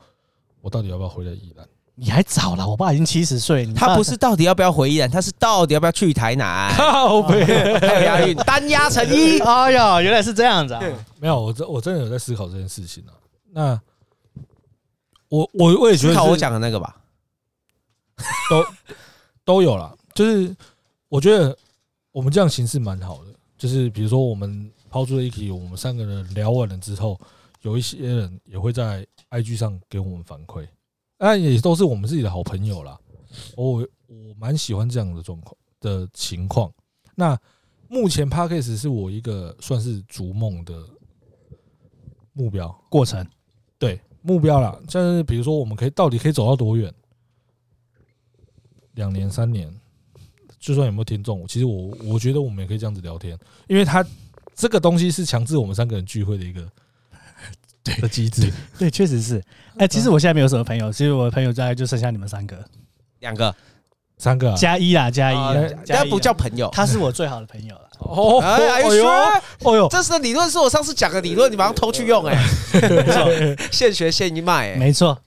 [0.59, 1.69] 我到底要不要回来宜兰？
[2.03, 3.63] 你还早了，我爸已经七十岁。
[3.73, 6.75] 他不是到底要不要回宜兰，他是到底要不要去台南？
[6.75, 7.45] 靠背，
[7.79, 9.37] 还有押韵， 单押成一。
[9.39, 10.81] 哎呀，原来是这样子啊！
[11.19, 13.13] 没有，我真我真的有在思考这件事情啊。
[13.51, 13.79] 那
[15.29, 16.95] 我我我也觉得思考我讲的那个吧，
[18.49, 18.65] 都
[19.45, 20.55] 都有了，就是。
[21.11, 21.53] 我觉得
[22.13, 27.19] 我们这样形式蛮好的，就是比如说我们抛出了一题，我们三个人聊完了之后，
[27.63, 30.65] 有一些人也会在 IG 上给我们反馈，
[31.23, 32.99] 那也都是我们自己的好朋友啦。
[33.55, 36.73] 我我蛮喜欢这样的状况的情况。
[37.13, 37.39] 那
[37.87, 40.83] 目前 parkas 是我一个算是逐梦的
[42.33, 43.23] 目标过程，
[43.77, 44.75] 对目标啦。
[44.89, 46.91] 像是比如说，我们可以到底可以走到多远？
[48.95, 49.71] 两年、三年。
[50.57, 54.05] 就算有没有听众，其实我我觉得我们也可以这样子聊天，因为他
[54.55, 56.71] 这个东西是强制我们三个人聚会的一个
[57.83, 59.41] 对的机制，对，确实是。
[59.77, 62.63] 哎，其实我现在没有什么朋友，其实我的朋友大概就剩下你们三个，
[63.19, 63.53] 两个、
[64.17, 65.35] 三个加一啦，加一，
[65.87, 67.89] 那不叫朋友，他是我最好的朋友了。
[68.01, 69.07] 哦，哎呦，
[69.63, 72.37] 哦呦，这是理论是我上次讲的理论，你马上偷去用，哎，
[73.71, 75.19] 现学现卖，没错，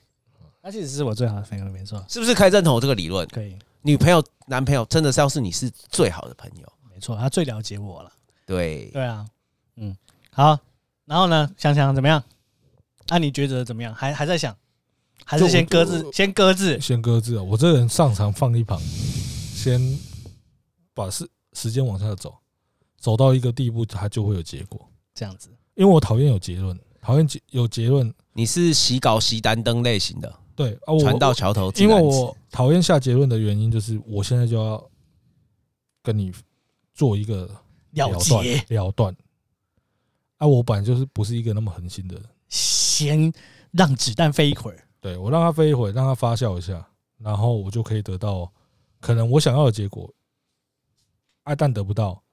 [0.61, 3.27] 他其实是我最好的朋友，没错，是不是可以认同我这个理论？
[3.27, 3.57] 可以。
[3.81, 8.11] 女朋友、男朋友真的是要是你是最好的朋友，没错，他最了解我了。
[8.45, 9.25] 对，对啊，
[9.77, 9.95] 嗯，
[10.31, 10.57] 好，
[11.05, 12.23] 然后呢，想想怎么样？
[13.07, 13.93] 那、啊、你觉得怎么样？
[13.93, 14.55] 还还在想？
[15.23, 16.05] 还是先搁置？
[16.11, 16.79] 先搁置？
[16.79, 17.43] 先搁置啊！
[17.43, 19.81] 我这个人擅长放一旁，先
[20.93, 22.35] 把时时间往下走，
[22.97, 24.79] 走到一个地步，它就会有结果。
[25.13, 28.13] 这样子，因为我讨厌有结论，讨厌结有结论。
[28.33, 30.39] 你是洗稿洗单灯类型的？
[30.55, 34.89] 对啊，我船到桥头，因为我讨厌下结论的原因就是，我现在就要
[36.03, 36.31] 跟你
[36.93, 37.49] 做一个
[37.93, 39.15] 了断了断。
[40.37, 42.25] 啊，我本来就是不是一个那么狠心的人，
[42.95, 43.33] 先
[43.71, 44.87] 让子弹飞一会儿。
[45.01, 46.87] 对，我让它飞一会儿，让它发酵一下，
[47.17, 48.49] 然后我就可以得到
[49.01, 50.09] 可能我想要的结果。
[51.43, 52.23] 爱但得不到，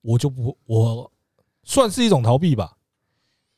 [0.00, 1.10] 我就不，我
[1.64, 2.76] 算是一种逃避吧。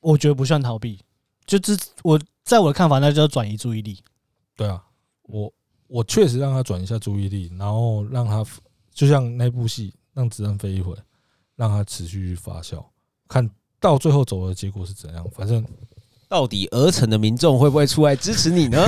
[0.01, 0.99] 我觉得不算逃避，
[1.45, 4.03] 就这我在我的看法，那就叫转移注意力。
[4.57, 4.83] 对啊，
[5.23, 5.53] 我
[5.87, 8.43] 我确实让他转一下注意力，然后让他
[8.91, 10.99] 就像那部戏，让子弹飞一会儿，
[11.57, 12.83] 让他持续发酵，
[13.29, 13.51] 看。
[13.81, 15.29] 到最后走的结果是怎样？
[15.31, 15.63] 反正
[16.29, 18.85] 到底鹅城的民众会不会出来支持你呢？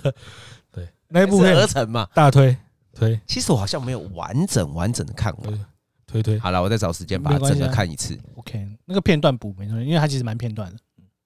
[0.72, 2.56] 对，那一部片鹅城嘛，大推
[2.94, 3.18] 推。
[3.26, 5.66] 其实我好像没有完整完整的看完，
[6.06, 6.38] 推推。
[6.38, 8.18] 好了，我再找时间把它整个看一次。
[8.36, 10.76] OK，那个片段补没错，因为它其实蛮片段的。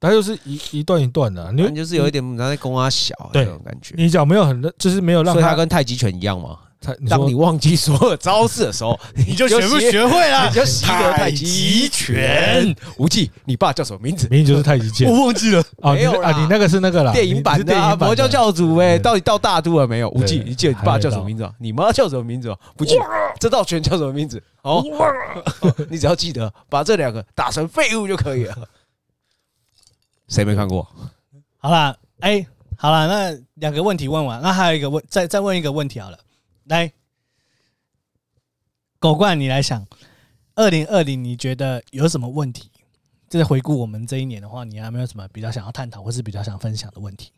[0.01, 3.95] 它就是一一段一段的，你就是有一点在攻阿小那种感觉。
[3.97, 6.59] 你讲没有很，就是没有让他跟太极拳一样吗？
[7.09, 10.49] 当你忘记所有招式的时候， 你就学不学会了？
[10.49, 12.75] 你就习得太极拳。
[12.99, 14.27] 无忌，你爸叫什么名字？
[14.29, 15.09] 名字就是太极剑。
[15.11, 15.65] 我忘记了。
[15.83, 20.09] 没有啊，你那个是那个啦，电影版的佛教教主哎，到底到大都了没有？
[20.11, 21.49] 无忌，你记得你爸叫什么名字？
[21.59, 22.55] 你妈叫什么名字？
[22.77, 23.05] 不记得。
[23.39, 24.43] 这道拳叫什么名字？
[24.63, 24.85] 哦，
[25.89, 28.57] 你只要记得把这两个打成废物就可以了。
[30.29, 30.87] 谁没看过？
[31.59, 36.19] 好了，哎，好了，那两个问题问完，那还有一个问，再再问一个问题好了。
[36.65, 36.93] 来，
[39.01, 39.85] 狗冠，你来想，
[40.55, 42.71] 二零二零你觉得有什么问题？
[43.29, 47.33] 就是回顾我们这一年的话，你还没有什么比较想要探讨，或是比较想分享的问题？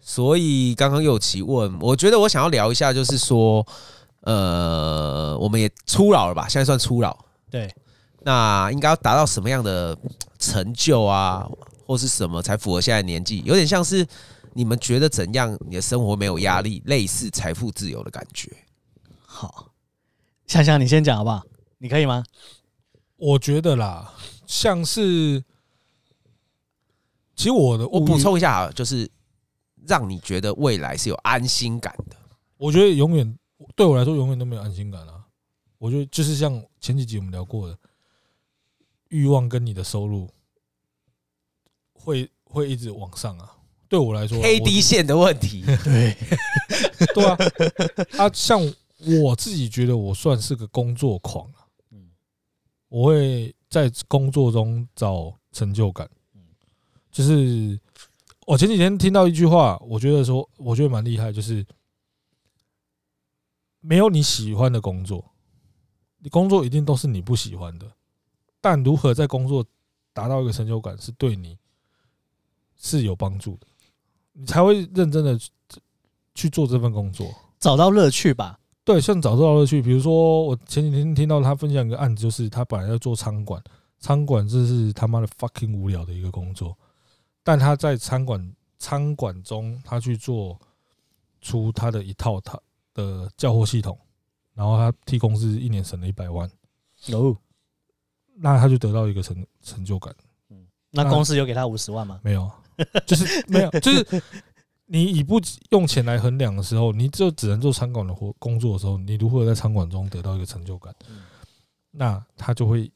[0.00, 3.64] 所以刚刚有提问，我觉得我想要聊一下，就是说，
[4.22, 6.48] 呃，我们也初老了吧？
[6.48, 7.16] 现在算初老，
[7.50, 7.72] 对，
[8.22, 9.96] 那应该要达到什么样的
[10.38, 11.48] 成就啊，
[11.86, 13.40] 或是什么才符合现在年纪？
[13.44, 14.04] 有点像是。
[14.56, 15.58] 你们觉得怎样？
[15.66, 18.48] 你的生活没有压力，类似财富自由的感觉。
[19.34, 19.72] 好，
[20.46, 21.42] 香香，你先讲好不好？
[21.78, 22.22] 你可以吗？
[23.16, 24.14] 我觉得啦，
[24.46, 25.42] 像是，
[27.34, 29.10] 其实我的，我补充一下啊，就是
[29.88, 32.16] 让你觉得未来是有安心感的。
[32.56, 33.36] 我觉得永远
[33.74, 35.24] 对我来说，永远都没有安心感啊。
[35.78, 37.76] 我觉得就是像前几集我们聊过的，
[39.08, 40.30] 欲望跟你的收入
[41.92, 43.50] 会会一直往上啊。
[43.88, 46.16] 对我来说，K D 线的问题， 对，
[47.14, 47.36] 对啊，
[48.16, 48.60] 啊，像
[49.22, 51.50] 我自己觉得我算是个工作狂，
[52.88, 56.08] 我会在工作中找成就感，
[57.10, 57.78] 就是
[58.46, 61.66] 我前几天听到一句话，我觉得说，我觉得蛮厉害，就是
[63.80, 65.32] 没有你喜欢的工作，
[66.18, 67.90] 你工作一定都是你不喜欢的，
[68.60, 69.64] 但如何在工作
[70.12, 71.58] 达到一个成就感，是对你
[72.76, 73.66] 是有帮助的。
[74.32, 75.38] 你才会认真的
[76.34, 78.58] 去做这份工作，找到乐趣吧。
[78.84, 79.80] 对，像找到乐趣。
[79.80, 83.62] 比如说，我前几天听到他分享一个案子，就是他本来要做餐馆，
[83.98, 86.76] 餐馆这是他妈的 fucking 无聊的一个工作，
[87.42, 90.58] 但他在餐馆餐馆中，他去做
[91.40, 92.60] 出他的一套他
[92.92, 93.98] 的叫货系统，
[94.52, 96.46] 然后他替公司一年省了一百万。
[97.12, 97.36] 哦，
[98.36, 100.14] 那他就得到一个成成就感。
[100.50, 102.20] 嗯，那公司有给他五十万吗？
[102.22, 102.50] 没有。
[103.06, 104.22] 就是没有，就是
[104.86, 110.94] 你以不用钱来衡量的时候，你就只能做餐馆的活工作的时候，你如何在餐馆中得到一个成就感？
[111.90, 112.90] 那他就会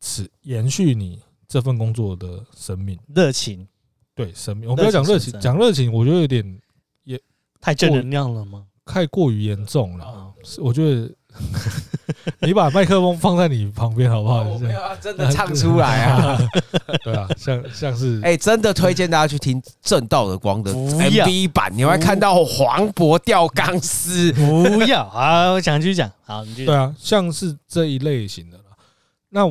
[0.00, 3.66] 持延续你这份工作的生命热情。
[4.14, 4.68] 对，生命。
[4.68, 6.60] 我不要讲热情，讲热情，我觉得有点
[7.04, 7.20] 也
[7.60, 8.66] 太正能量了吗？
[8.84, 10.34] 太过于严重了。
[10.58, 11.14] 我觉得。
[12.40, 14.44] 你把麦克风放在你旁边好不好？
[14.58, 16.38] 没有啊，真的唱出来啊！
[17.04, 24.32] 对啊，像像是哎，真的推荐大家去听正道的光的 MV 版，你会看到黄渤吊钢丝。
[24.32, 25.50] 不要啊！
[25.52, 26.10] 我想继续讲。
[26.24, 26.66] 好，你继续。
[26.66, 28.58] 对啊，像是这一类型的。
[29.28, 29.42] 那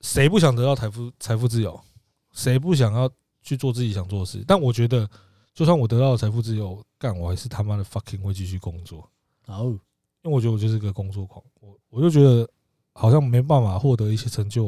[0.00, 1.78] 谁不想得到财富财富自由？
[2.32, 3.10] 谁不想要
[3.42, 4.44] 去做自己想做的事？
[4.46, 5.08] 但我觉得，
[5.54, 9.08] 就算我得到了财富自由，干我还是他妈的 fucking 会继续工作。
[9.46, 9.66] 好。
[10.26, 12.48] 因为我觉得我就是个工作狂，我我就觉得
[12.92, 14.64] 好像没办法获得一些成就，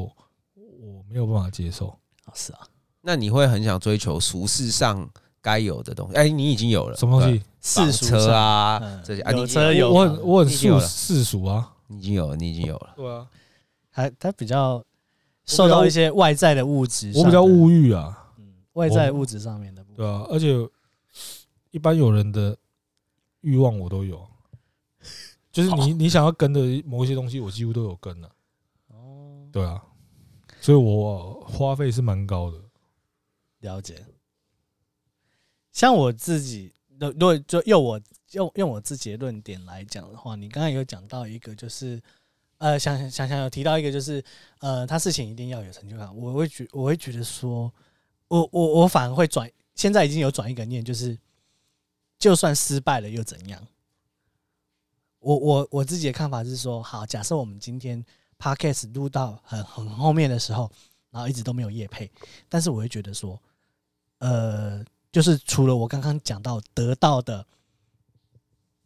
[0.54, 1.98] 我没有办法接受。
[2.32, 2.60] 是啊，
[3.00, 5.10] 那你会很想追求俗世上
[5.42, 6.14] 该有的东西？
[6.14, 7.42] 哎，你已经有了什么东西？
[7.60, 12.92] 世俗车啊，这些啊，有车有，我很我很世世俗啊，你已经有了，你已经有了。
[12.94, 13.26] 对啊，
[13.90, 14.80] 还他比较
[15.44, 20.54] 受到一些外在的物质，我比较物欲啊，嗯，外在物质上面的，对啊，而且
[21.72, 22.56] 一般有人的
[23.40, 24.24] 欲望我都有，
[25.58, 28.30] 就是你你想要跟的某一些东西，我几乎都有跟了。
[28.86, 29.82] 哦，对啊，
[30.60, 32.62] 所以我花费是蛮高的。
[33.58, 34.06] 了解。
[35.72, 38.00] 像我自己，如果就用我
[38.30, 42.00] 用用我自己的论点来讲的话，你刚才有讲到一个，就是
[42.58, 44.22] 呃，想想想有提到一个，就是
[44.60, 46.16] 呃，他事情一定要有成就感。
[46.16, 47.72] 我会觉我会觉得说，
[48.28, 51.18] 我我我反而会转，现在已经有转一个念，就是
[52.16, 53.60] 就算失败了又怎样？
[55.28, 58.02] 我我我自己的看法是说，好，假设我们今天
[58.38, 60.70] Podcast 录到很很后面的时候，
[61.10, 62.10] 然后一直都没有业配，
[62.48, 63.38] 但是我会觉得说，
[64.20, 64.84] 呃。
[65.10, 67.44] 就是除了我刚刚讲到得到的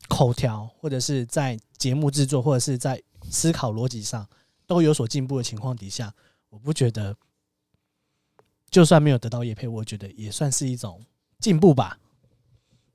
[0.08, 4.26] 口条，或者是在节目制作，或者是在思考逻辑上
[4.64, 6.14] 都有所进步的情况底下，
[6.48, 7.14] 我不觉得
[8.70, 11.04] 就算没有得到业配，我觉得也算是一种
[11.40, 11.98] 进步吧。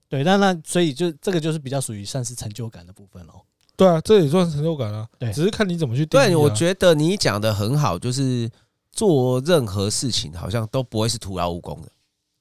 [0.10, 3.41] 对，但那所以就这个就是比较属于算是成就感的部分喽。
[3.76, 5.08] 对啊，这也算是成就感啊。
[5.20, 6.20] 对，只是看你怎么去定。
[6.20, 8.49] 对，我觉得你讲的很好，就是
[8.91, 11.89] 做任何事情好像都不会是徒劳无功的。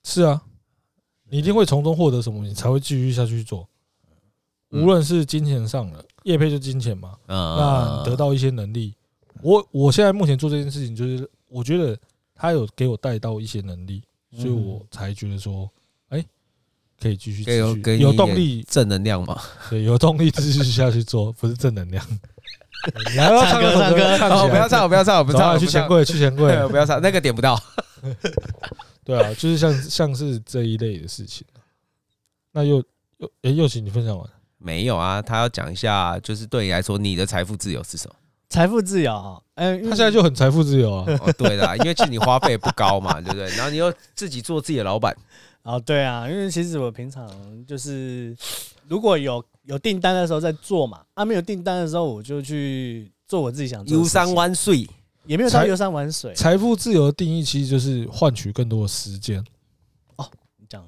[0.05, 0.43] 是啊。
[1.29, 3.69] 你一定会从中获得什么，你才会继续下去做。
[4.71, 7.17] 无论是金钱上的，业配就金钱嘛。
[7.27, 8.95] 嗯那得到一些能力，
[9.43, 11.99] 我我现在目前做这件事情，就是我觉得
[12.33, 14.05] 他有给我带到一些能力，
[14.37, 15.69] 所以我才觉得说，
[16.11, 16.25] 哎，
[17.01, 19.40] 可以继续继续有动力，正能量嘛。
[19.70, 22.05] 对，有动力继续下去做，不是正能量。
[23.16, 27.61] 来，唱歌唱歌，不要唱，不要唱，不唱，去钱柜，去钱柜， 不要唱，那个点不到。
[29.05, 31.44] 对啊，就是像像是这一类的事情。
[32.53, 32.82] 那又
[33.18, 34.28] 又哎，又请你分享完
[34.59, 35.20] 没有啊？
[35.20, 38.14] 他要讲一下，就是对你来说，你的财富自由是什么？
[38.49, 39.40] 财富自由啊？
[39.57, 41.05] 哎，他现在就很财富自由啊。
[41.20, 43.49] 哦，对的，因为其实你花费不高嘛，对不对？
[43.57, 45.16] 然后你又自己做自己的老板。
[45.67, 47.29] 哦，对啊，因为其实我平常
[47.67, 48.37] 就是
[48.89, 54.03] 如果有有订单的时候在做嘛，啊，没有订单的时候我就去做我自己想做的。
[54.03, 54.89] 游山玩水。
[55.27, 56.33] 也没有到游山玩水。
[56.35, 59.45] 财富自由的定义其实就是换取更多的时间。
[60.14, 60.87] 哦，你讲，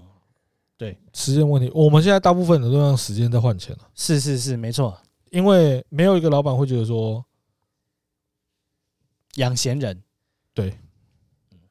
[0.77, 3.91] 对，时间问题，我们现在大部分人都用时间在换钱了。
[3.97, 4.97] 是是是，没错。
[5.31, 7.25] 因为没有一个老板会觉得说
[9.35, 10.01] 养闲人。
[10.55, 10.79] 对，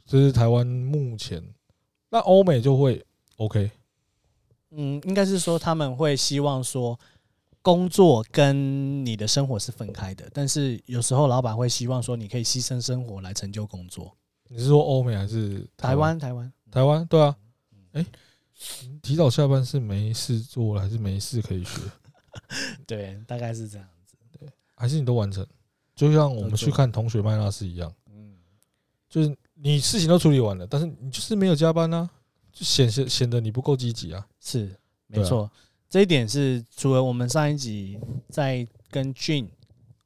[0.05, 1.41] 这是台湾目前。
[2.10, 3.05] 那欧美就会
[3.38, 3.72] OK。
[4.72, 6.99] 嗯，应该是说他们会希望说。
[7.64, 14.16] 工作跟你的生活是分开的，但是有时候老板会希望说，你可以牺牲生活来成就工作。
[14.47, 16.18] 你是说欧美还是台湾？
[16.18, 17.36] 台湾，台湾，对啊。
[17.91, 18.05] 哎，
[19.01, 21.82] 提早下班是没事做了，还是没事可以学？
[22.88, 24.16] 对，大概是这样子。
[24.39, 25.45] 对，还是你都完成？
[25.93, 28.38] 就像我们去看同学麦纳斯一样，嗯，
[29.10, 32.10] 就是你事情都处理完了，但是你就是没有加班呢，
[32.51, 34.28] 就显显显得你不够积极啊。
[34.39, 34.76] 是，
[35.08, 35.49] 没错。
[35.89, 37.97] 这一点是除了我们上一集
[38.30, 39.47] 在跟 Gene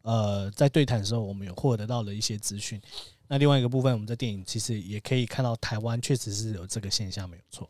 [0.03, 2.81] 呃在对谈的时候，我们有获得到了一些资讯。
[3.27, 7.69] 那另外一个部分，我们在电影其实也可以看到，台湾确实是有这个现象，没有错。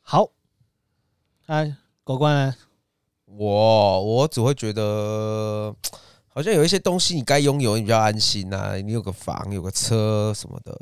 [0.00, 0.30] 好，
[1.46, 2.54] 哎，狗官呢？
[3.26, 5.74] 我我只会觉得，
[6.34, 8.76] 好像有一些东西你该拥有，你比较安心啊。
[8.76, 10.78] 你有个房，有个车什么的。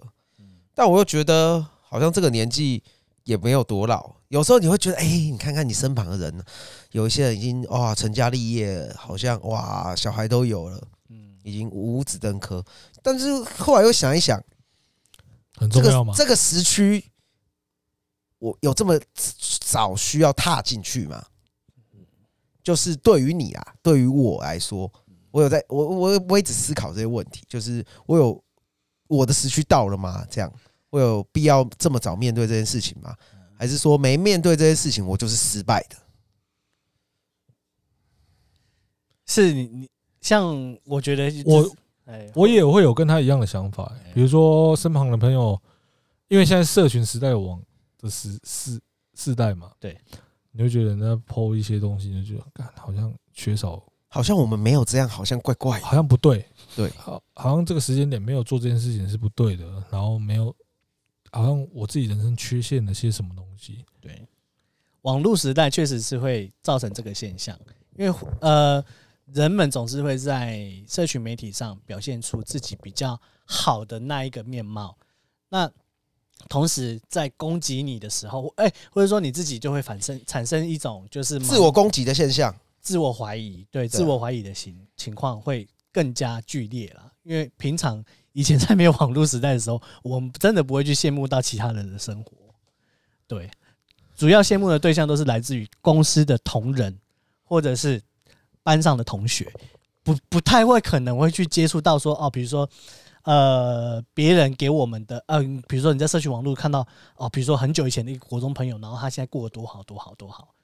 [0.75, 2.83] 但我又觉得，好像这个年纪。
[3.25, 6.45] 也没有多老，有时候你会觉得，哎，你看看你身旁的人，
[6.91, 12.65] 有一些人已经哇成家立业，好像哇小孩都有了，嗯，已经五子登科。
[13.01, 14.43] 但是后来又想一想，
[15.55, 16.13] 很重要吗？
[16.17, 17.05] 这个时区，
[18.41, 18.99] 我有这么
[19.61, 21.25] 早需要踏进去吗？
[22.61, 24.93] 就是对于你啊，对于我来说，
[25.33, 28.41] 我有在我我我一直思考这些问题，就是我有
[29.09, 30.25] 我的时区到了吗？
[30.31, 30.53] 这样。
[30.91, 33.17] 我有必要这么早面对这件事情吗？
[33.57, 35.97] 还是说没面对这些事情，我就是失败的？
[39.25, 41.77] 是你你像我觉得我
[42.35, 45.59] 我也会有跟他一样的想法，比如说身旁的朋友，
[46.29, 47.59] 因为现在社群时代有网
[47.97, 48.79] 的时世
[49.15, 49.99] 世代嘛，对，
[50.51, 53.83] 你会觉得人家 po 一些东西，就觉得好像缺少，
[54.13, 56.47] 好像我们没有这样，好像怪怪，好像不对，
[56.77, 60.55] 对，好，好像这个时间点没有做这件事情是不对的，然后没有。
[61.35, 63.87] 好像我自己人生缺陷了些什么东西？
[64.03, 64.29] 对，
[65.01, 67.59] 网络时代确实是会造成这个现象，
[67.97, 68.85] 因为呃，
[69.33, 74.95] 人们总是会在社群媒体上表现出自己比较好的那一个面貌，
[75.49, 75.71] 那
[76.51, 88.05] 同时在攻击你的时候，哎，或者说你自己就会反生产生一种就是自我攻击的现象，自我怀疑，对，自我怀疑的情情况会更加剧烈了，因为平常。
[88.35, 92.33] 以前在没有网络时代的时候，我们真的不会去羡慕到其他人的生活。
[93.27, 93.51] 对，
[94.17, 96.99] 主要羡慕的对象都是来自于公司的同仁，
[97.45, 98.01] 或者是
[98.63, 99.53] 班上的同学，
[100.03, 102.67] 不不太会可能会去接触到说哦，比如说
[103.25, 110.55] 呃别人给我们的，嗯、呃，比如说你在社群网络看到哦，比如说很久以前的一个国中朋友，然后他现在过得多好多好多好，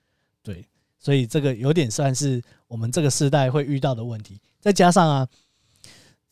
[0.42, 0.66] 对，
[0.99, 5.28] 所以这个有点算是我们这个时代会遇到的问题，再加上啊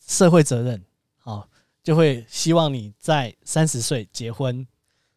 [0.05, 0.83] 社会责任。
[1.23, 1.45] 哦，
[1.83, 4.65] 就会希望你在三十岁结婚，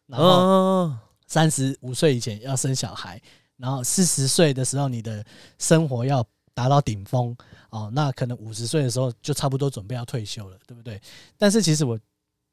[0.07, 0.93] 然后
[1.25, 3.21] 三十五岁以前要生小孩，
[3.55, 5.25] 然后四十岁的时候你的
[5.57, 6.21] 生活要
[6.53, 7.33] 达到顶峰
[7.69, 11.01] 哦，那可能五十岁的时候就差不多准备要退休了，对不对？
[11.37, 11.97] 但是其实我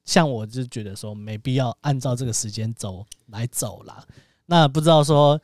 [0.05, 4.07] 像我就觉得说没必要按照这个时间轴来走啦。
[4.47, 5.41] 那不知道说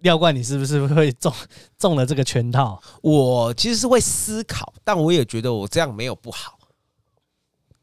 [0.00, 1.32] 廖冠你是不是会中
[1.78, 2.80] 中了这个圈套？
[3.02, 6.58] 我其实是会思考，但我也觉得我这样没有不好。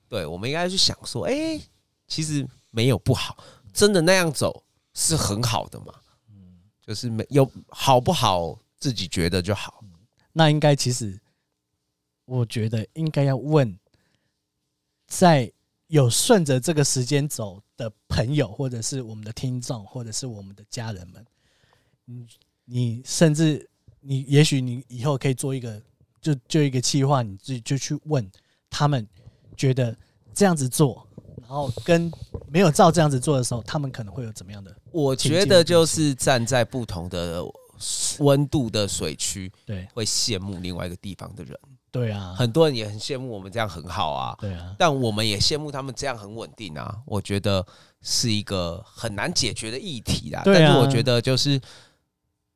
[0.07, 1.59] 对，我们应该去想说，哎，
[2.07, 3.37] 其实没有不好，
[3.73, 5.93] 真的那样走是很好的嘛。
[6.29, 9.83] 嗯，就是没有好不好，自己觉得就好。
[10.31, 11.19] 那应该其实，
[12.25, 13.77] 我觉得应该要问，
[15.07, 15.51] 在
[15.87, 21.25] 有顺着这个时间走的朋友，或者是我们的听众，或者是我们的家人们，
[22.05, 22.27] 你
[22.65, 25.81] 你甚至你也许你以后可以做一个，
[26.21, 28.29] 就就一个计划，你自己就去问
[28.69, 29.07] 他们。
[29.55, 29.95] 觉得
[30.33, 31.07] 这样子做，
[31.39, 32.11] 然后跟
[32.49, 34.75] 没有照这样子做的时候，他们可能会有怎么样的？
[34.91, 37.43] 我觉得就是站在不同的
[38.17, 41.55] 温度的水区，对，会羡慕另外一个地方的人。
[41.91, 44.35] 对啊，很多人也很羡慕我们这样很好啊。
[44.41, 46.97] 对啊，但我们也羡慕他们这样很稳定啊。
[47.05, 47.63] 我觉得
[48.01, 50.41] 是一个很难解决的议题啦。
[50.43, 51.61] 但是我觉得就是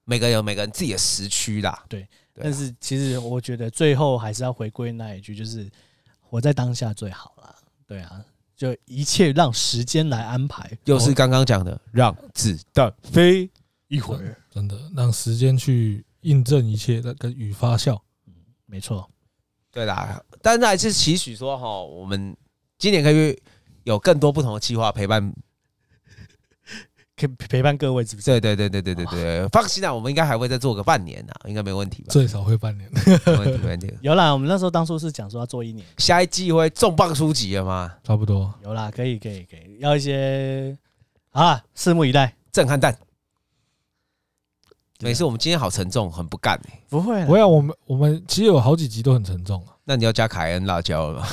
[0.07, 1.85] 每个人有每个人自己的时区啦。
[1.87, 5.69] 对，但是其实我觉得最后还是要回归那一句，就是。
[6.29, 7.55] 活在当下最好啦，
[7.87, 8.21] 对啊，
[8.53, 10.77] 就一切让时间来安排。
[10.83, 13.49] 又是刚刚讲的，让子弹飞
[13.87, 17.97] 一会儿，真的让时间去印证一切那跟与发酵。
[18.25, 18.33] 嗯，
[18.65, 19.09] 没错，
[19.71, 20.21] 对啦。
[20.41, 22.35] 但是还是期许说哈，我们
[22.77, 23.41] 今年可以
[23.85, 25.33] 有更多不同的计划陪伴。
[27.19, 28.39] 可以陪伴各位，是不是？
[28.39, 32.09] 对对对对对对对，放心啦，我们应该还会再做个半年呐，应该没问题吧？
[32.11, 33.91] 最少会半年， 没问题没问题。
[34.01, 37.91] 有啦，我们那时候当初是讲说要做一年，下一季会重磅出击了吗？
[38.03, 38.53] 差不多。
[38.63, 40.77] 有啦，可以可以可以，要一些
[41.31, 42.95] 啊，拭目以待，震撼弹。
[44.99, 49.73] 每次，我们今天好沉重，很不干哎、欸，不会，不会，我们我们其实有好几集都很沉重啊。
[49.83, 51.27] 那你要加凯恩辣椒了吗？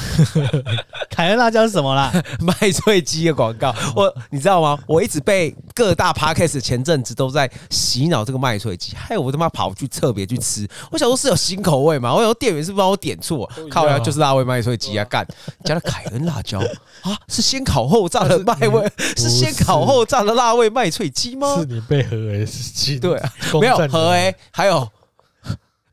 [1.15, 2.13] 凯恩辣椒是什么啦？
[2.43, 3.73] 麦脆鸡的广告。
[3.95, 4.77] 我你知道吗？
[4.89, 10.69] 我一直被各大 podcast 前阵子都在洗脑这个麦脆鸡，害我他妈跑去特别去吃。
[10.91, 12.13] 我想说是有新口味嘛？
[12.13, 13.49] 我想说店员是帮我点错？
[13.71, 15.05] 靠呀，就是辣味麦脆鸡啊！
[15.05, 15.25] 干
[15.63, 16.59] 加了凯恩辣椒
[17.03, 17.17] 啊？
[17.29, 18.91] 是先烤后炸的麦味？
[19.17, 21.57] 是先烤后炸的辣味麦脆鸡吗？
[21.61, 23.33] 是你被和 S 鸡对啊？
[23.61, 24.91] 没有和 A，还有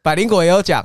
[0.01, 0.83] 百灵果也有讲。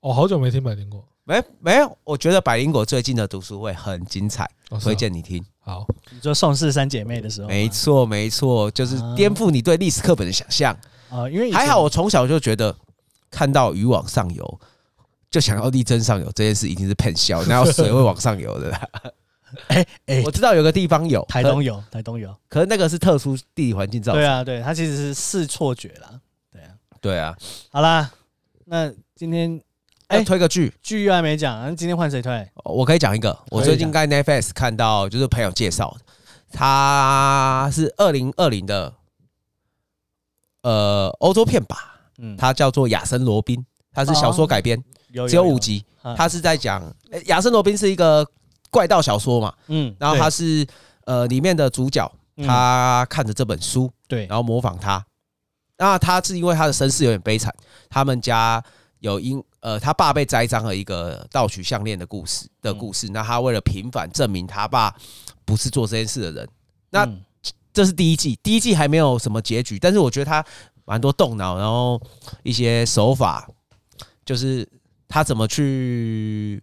[0.00, 1.98] 我、哦、好久没听百灵果，没没有？
[2.04, 5.44] 我觉得百灵果最近的读书会很精彩，哦、推荐你听。
[5.58, 10.72] 好，你说宋氏三姐妹的时候，没错没错，就是颠覆你对历史课本的想象
[11.10, 11.28] 啊。
[11.28, 12.72] 因为还好，我从小就觉得
[13.28, 14.60] 看到鱼往上游，
[15.28, 18.72] 就想要力争上游这件事，一定是骗笑，哪有水会往上游的？
[19.66, 24.20] 哎哎， 我知道有个地方有，台东有，台东有，可是那个是特殊地理环境造成。
[24.20, 26.20] 对啊，对，它其实是视错觉啦。
[26.52, 26.70] 对啊，
[27.00, 27.36] 对啊。
[27.72, 28.08] 好啦，
[28.66, 29.60] 那今天。
[30.08, 32.48] 哎，推个剧，剧又还没讲，那今天换谁推？
[32.62, 36.04] 我可以讲一个，我最近在 Netflix 看到，就是朋友介绍的，
[36.52, 38.94] 他是二零二零的，
[40.62, 43.58] 呃，欧洲片吧，嗯，他叫做《亚森罗宾》，
[43.92, 44.80] 他是小说改编，
[45.28, 45.84] 只有五集，
[46.16, 46.94] 他是在讲，
[47.24, 48.24] 亚森罗宾是一个
[48.70, 50.64] 怪盗小说嘛，嗯，然后他是
[51.06, 52.08] 呃里面的主角，
[52.46, 55.04] 他看着这本书，对，然后模仿他，
[55.78, 57.52] 那他是因为他的身世有点悲惨，
[57.90, 58.62] 他们家
[59.00, 59.42] 有因。
[59.60, 63.08] 呃，他爸被栽赃了一个盗取项链的故事的故事。
[63.08, 64.94] 那他为了平反，证明他爸
[65.44, 66.48] 不是做这件事的人。
[66.90, 67.08] 那
[67.72, 70.44] 这是第一季，第一季还没有什么结局，但是我觉得他
[70.84, 72.00] 蛮多动脑，然后
[72.42, 73.48] 一些手法，
[74.24, 74.68] 就是
[75.08, 76.62] 他怎么去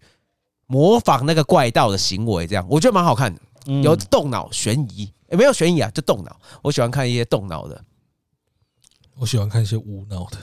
[0.65, 3.41] 模仿那个怪盗的行为，这样我觉得蛮好看的，
[3.83, 6.39] 有动脑悬疑，也没有悬疑啊，就动脑。
[6.61, 7.83] 我喜欢看一些动脑的，
[9.17, 10.37] 我喜欢看一些无脑的。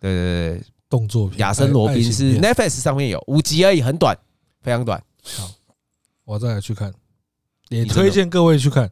[0.00, 0.62] 对对对。
[0.88, 4.16] 动作片，亚森罗宾是 Netflix 上面有五集而已，很短，
[4.62, 5.02] 非常短。
[5.22, 5.50] 好，
[6.24, 6.92] 我再来去看，
[7.68, 8.90] 也推荐各位去看。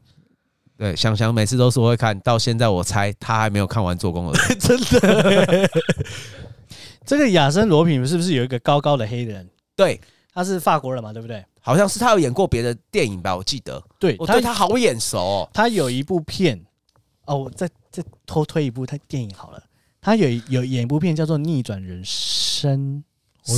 [0.77, 4.33] 对，想想每次都说会看到现在，我猜他还没有看完做工了。
[4.61, 5.71] 真的，
[7.07, 9.49] 这个亚森罗宾是不是有一个高高的黑人？
[9.75, 9.99] 对，
[10.35, 11.43] 他是法国人嘛，对不对？
[11.61, 13.83] 好像是他有演过别的电影吧，我记得。
[13.99, 15.51] 对，我对他好眼熟哦。
[15.53, 16.63] 他有一部片，
[17.25, 19.63] 哦，我再再偷推一部他电影好了。
[20.07, 23.03] 他有有演一部片叫做《逆转人生》。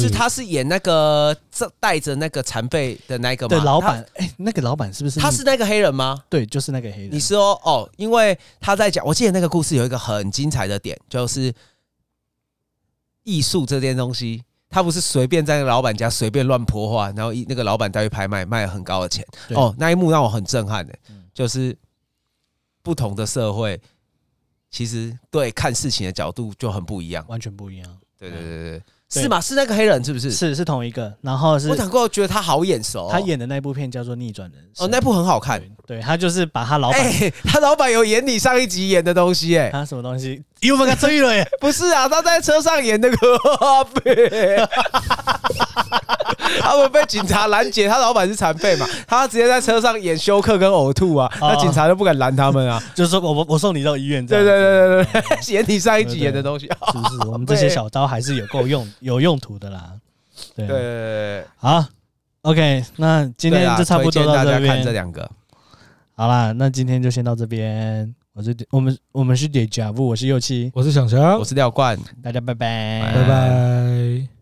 [0.00, 3.48] 是，他是演那个这带着那个残废的那个吗？
[3.50, 5.20] 对，老板，哎，那个老板是不是？
[5.20, 6.24] 他是那个黑人吗？
[6.30, 7.10] 对，就是那个黑人。
[7.12, 11.52] 你说哦，因为他在讲，我记得那个故事有一个很精彩的点，就是
[13.24, 19.22] 艺术这件东西，他不是随便在那个老板家随便乱泼画，然后一那个老板带去拍卖，卖了很高的钱。
[19.50, 20.94] 哦，那一幕让我很震撼的，
[21.34, 21.76] 就是
[22.82, 23.78] 不同的社会，
[24.70, 27.98] 其实对看事情的角度就很不一样，完全不一样。
[28.18, 28.82] 对对对对。
[29.10, 29.40] 是吗？
[29.40, 30.30] 是那个黑人是不是？
[30.30, 31.10] 是是同一个。
[31.22, 33.08] 然后是，我想过觉得他好眼熟、哦。
[33.10, 35.58] 他演的那部片叫做《逆转人生》哦，那部很好看。
[35.86, 39.70] 对，对他就是把他老板、欸，他老板有演你上一集演的东西哎、欸。
[39.70, 40.44] 他什么东西？
[40.60, 41.48] 又被他追了耶？
[41.60, 43.16] 不是啊，他在车上演那个。
[46.60, 48.86] 他们被警察拦截，他老板是残废嘛？
[49.06, 52.82] 他直接在车上演休克跟呕吐啊，那警察都不敢拦他们啊。
[52.94, 56.66] 就是说我我送你到医院，对对对对对，演你上一集演的东西。
[56.66, 57.28] 是不是？
[57.28, 59.92] 我们这些小刀还是有够用、有用途的啦。
[60.54, 61.84] 对对对，好
[62.42, 64.76] ，OK，那今天就差不多到这边。
[64.76, 65.30] 看这两个，
[66.16, 68.14] 好啦，那今天就先到这边。
[68.38, 74.37] 我是我们我们是 Deja Vu，我是右七，我是小强，我是廖冠，大家拜拜，拜拜。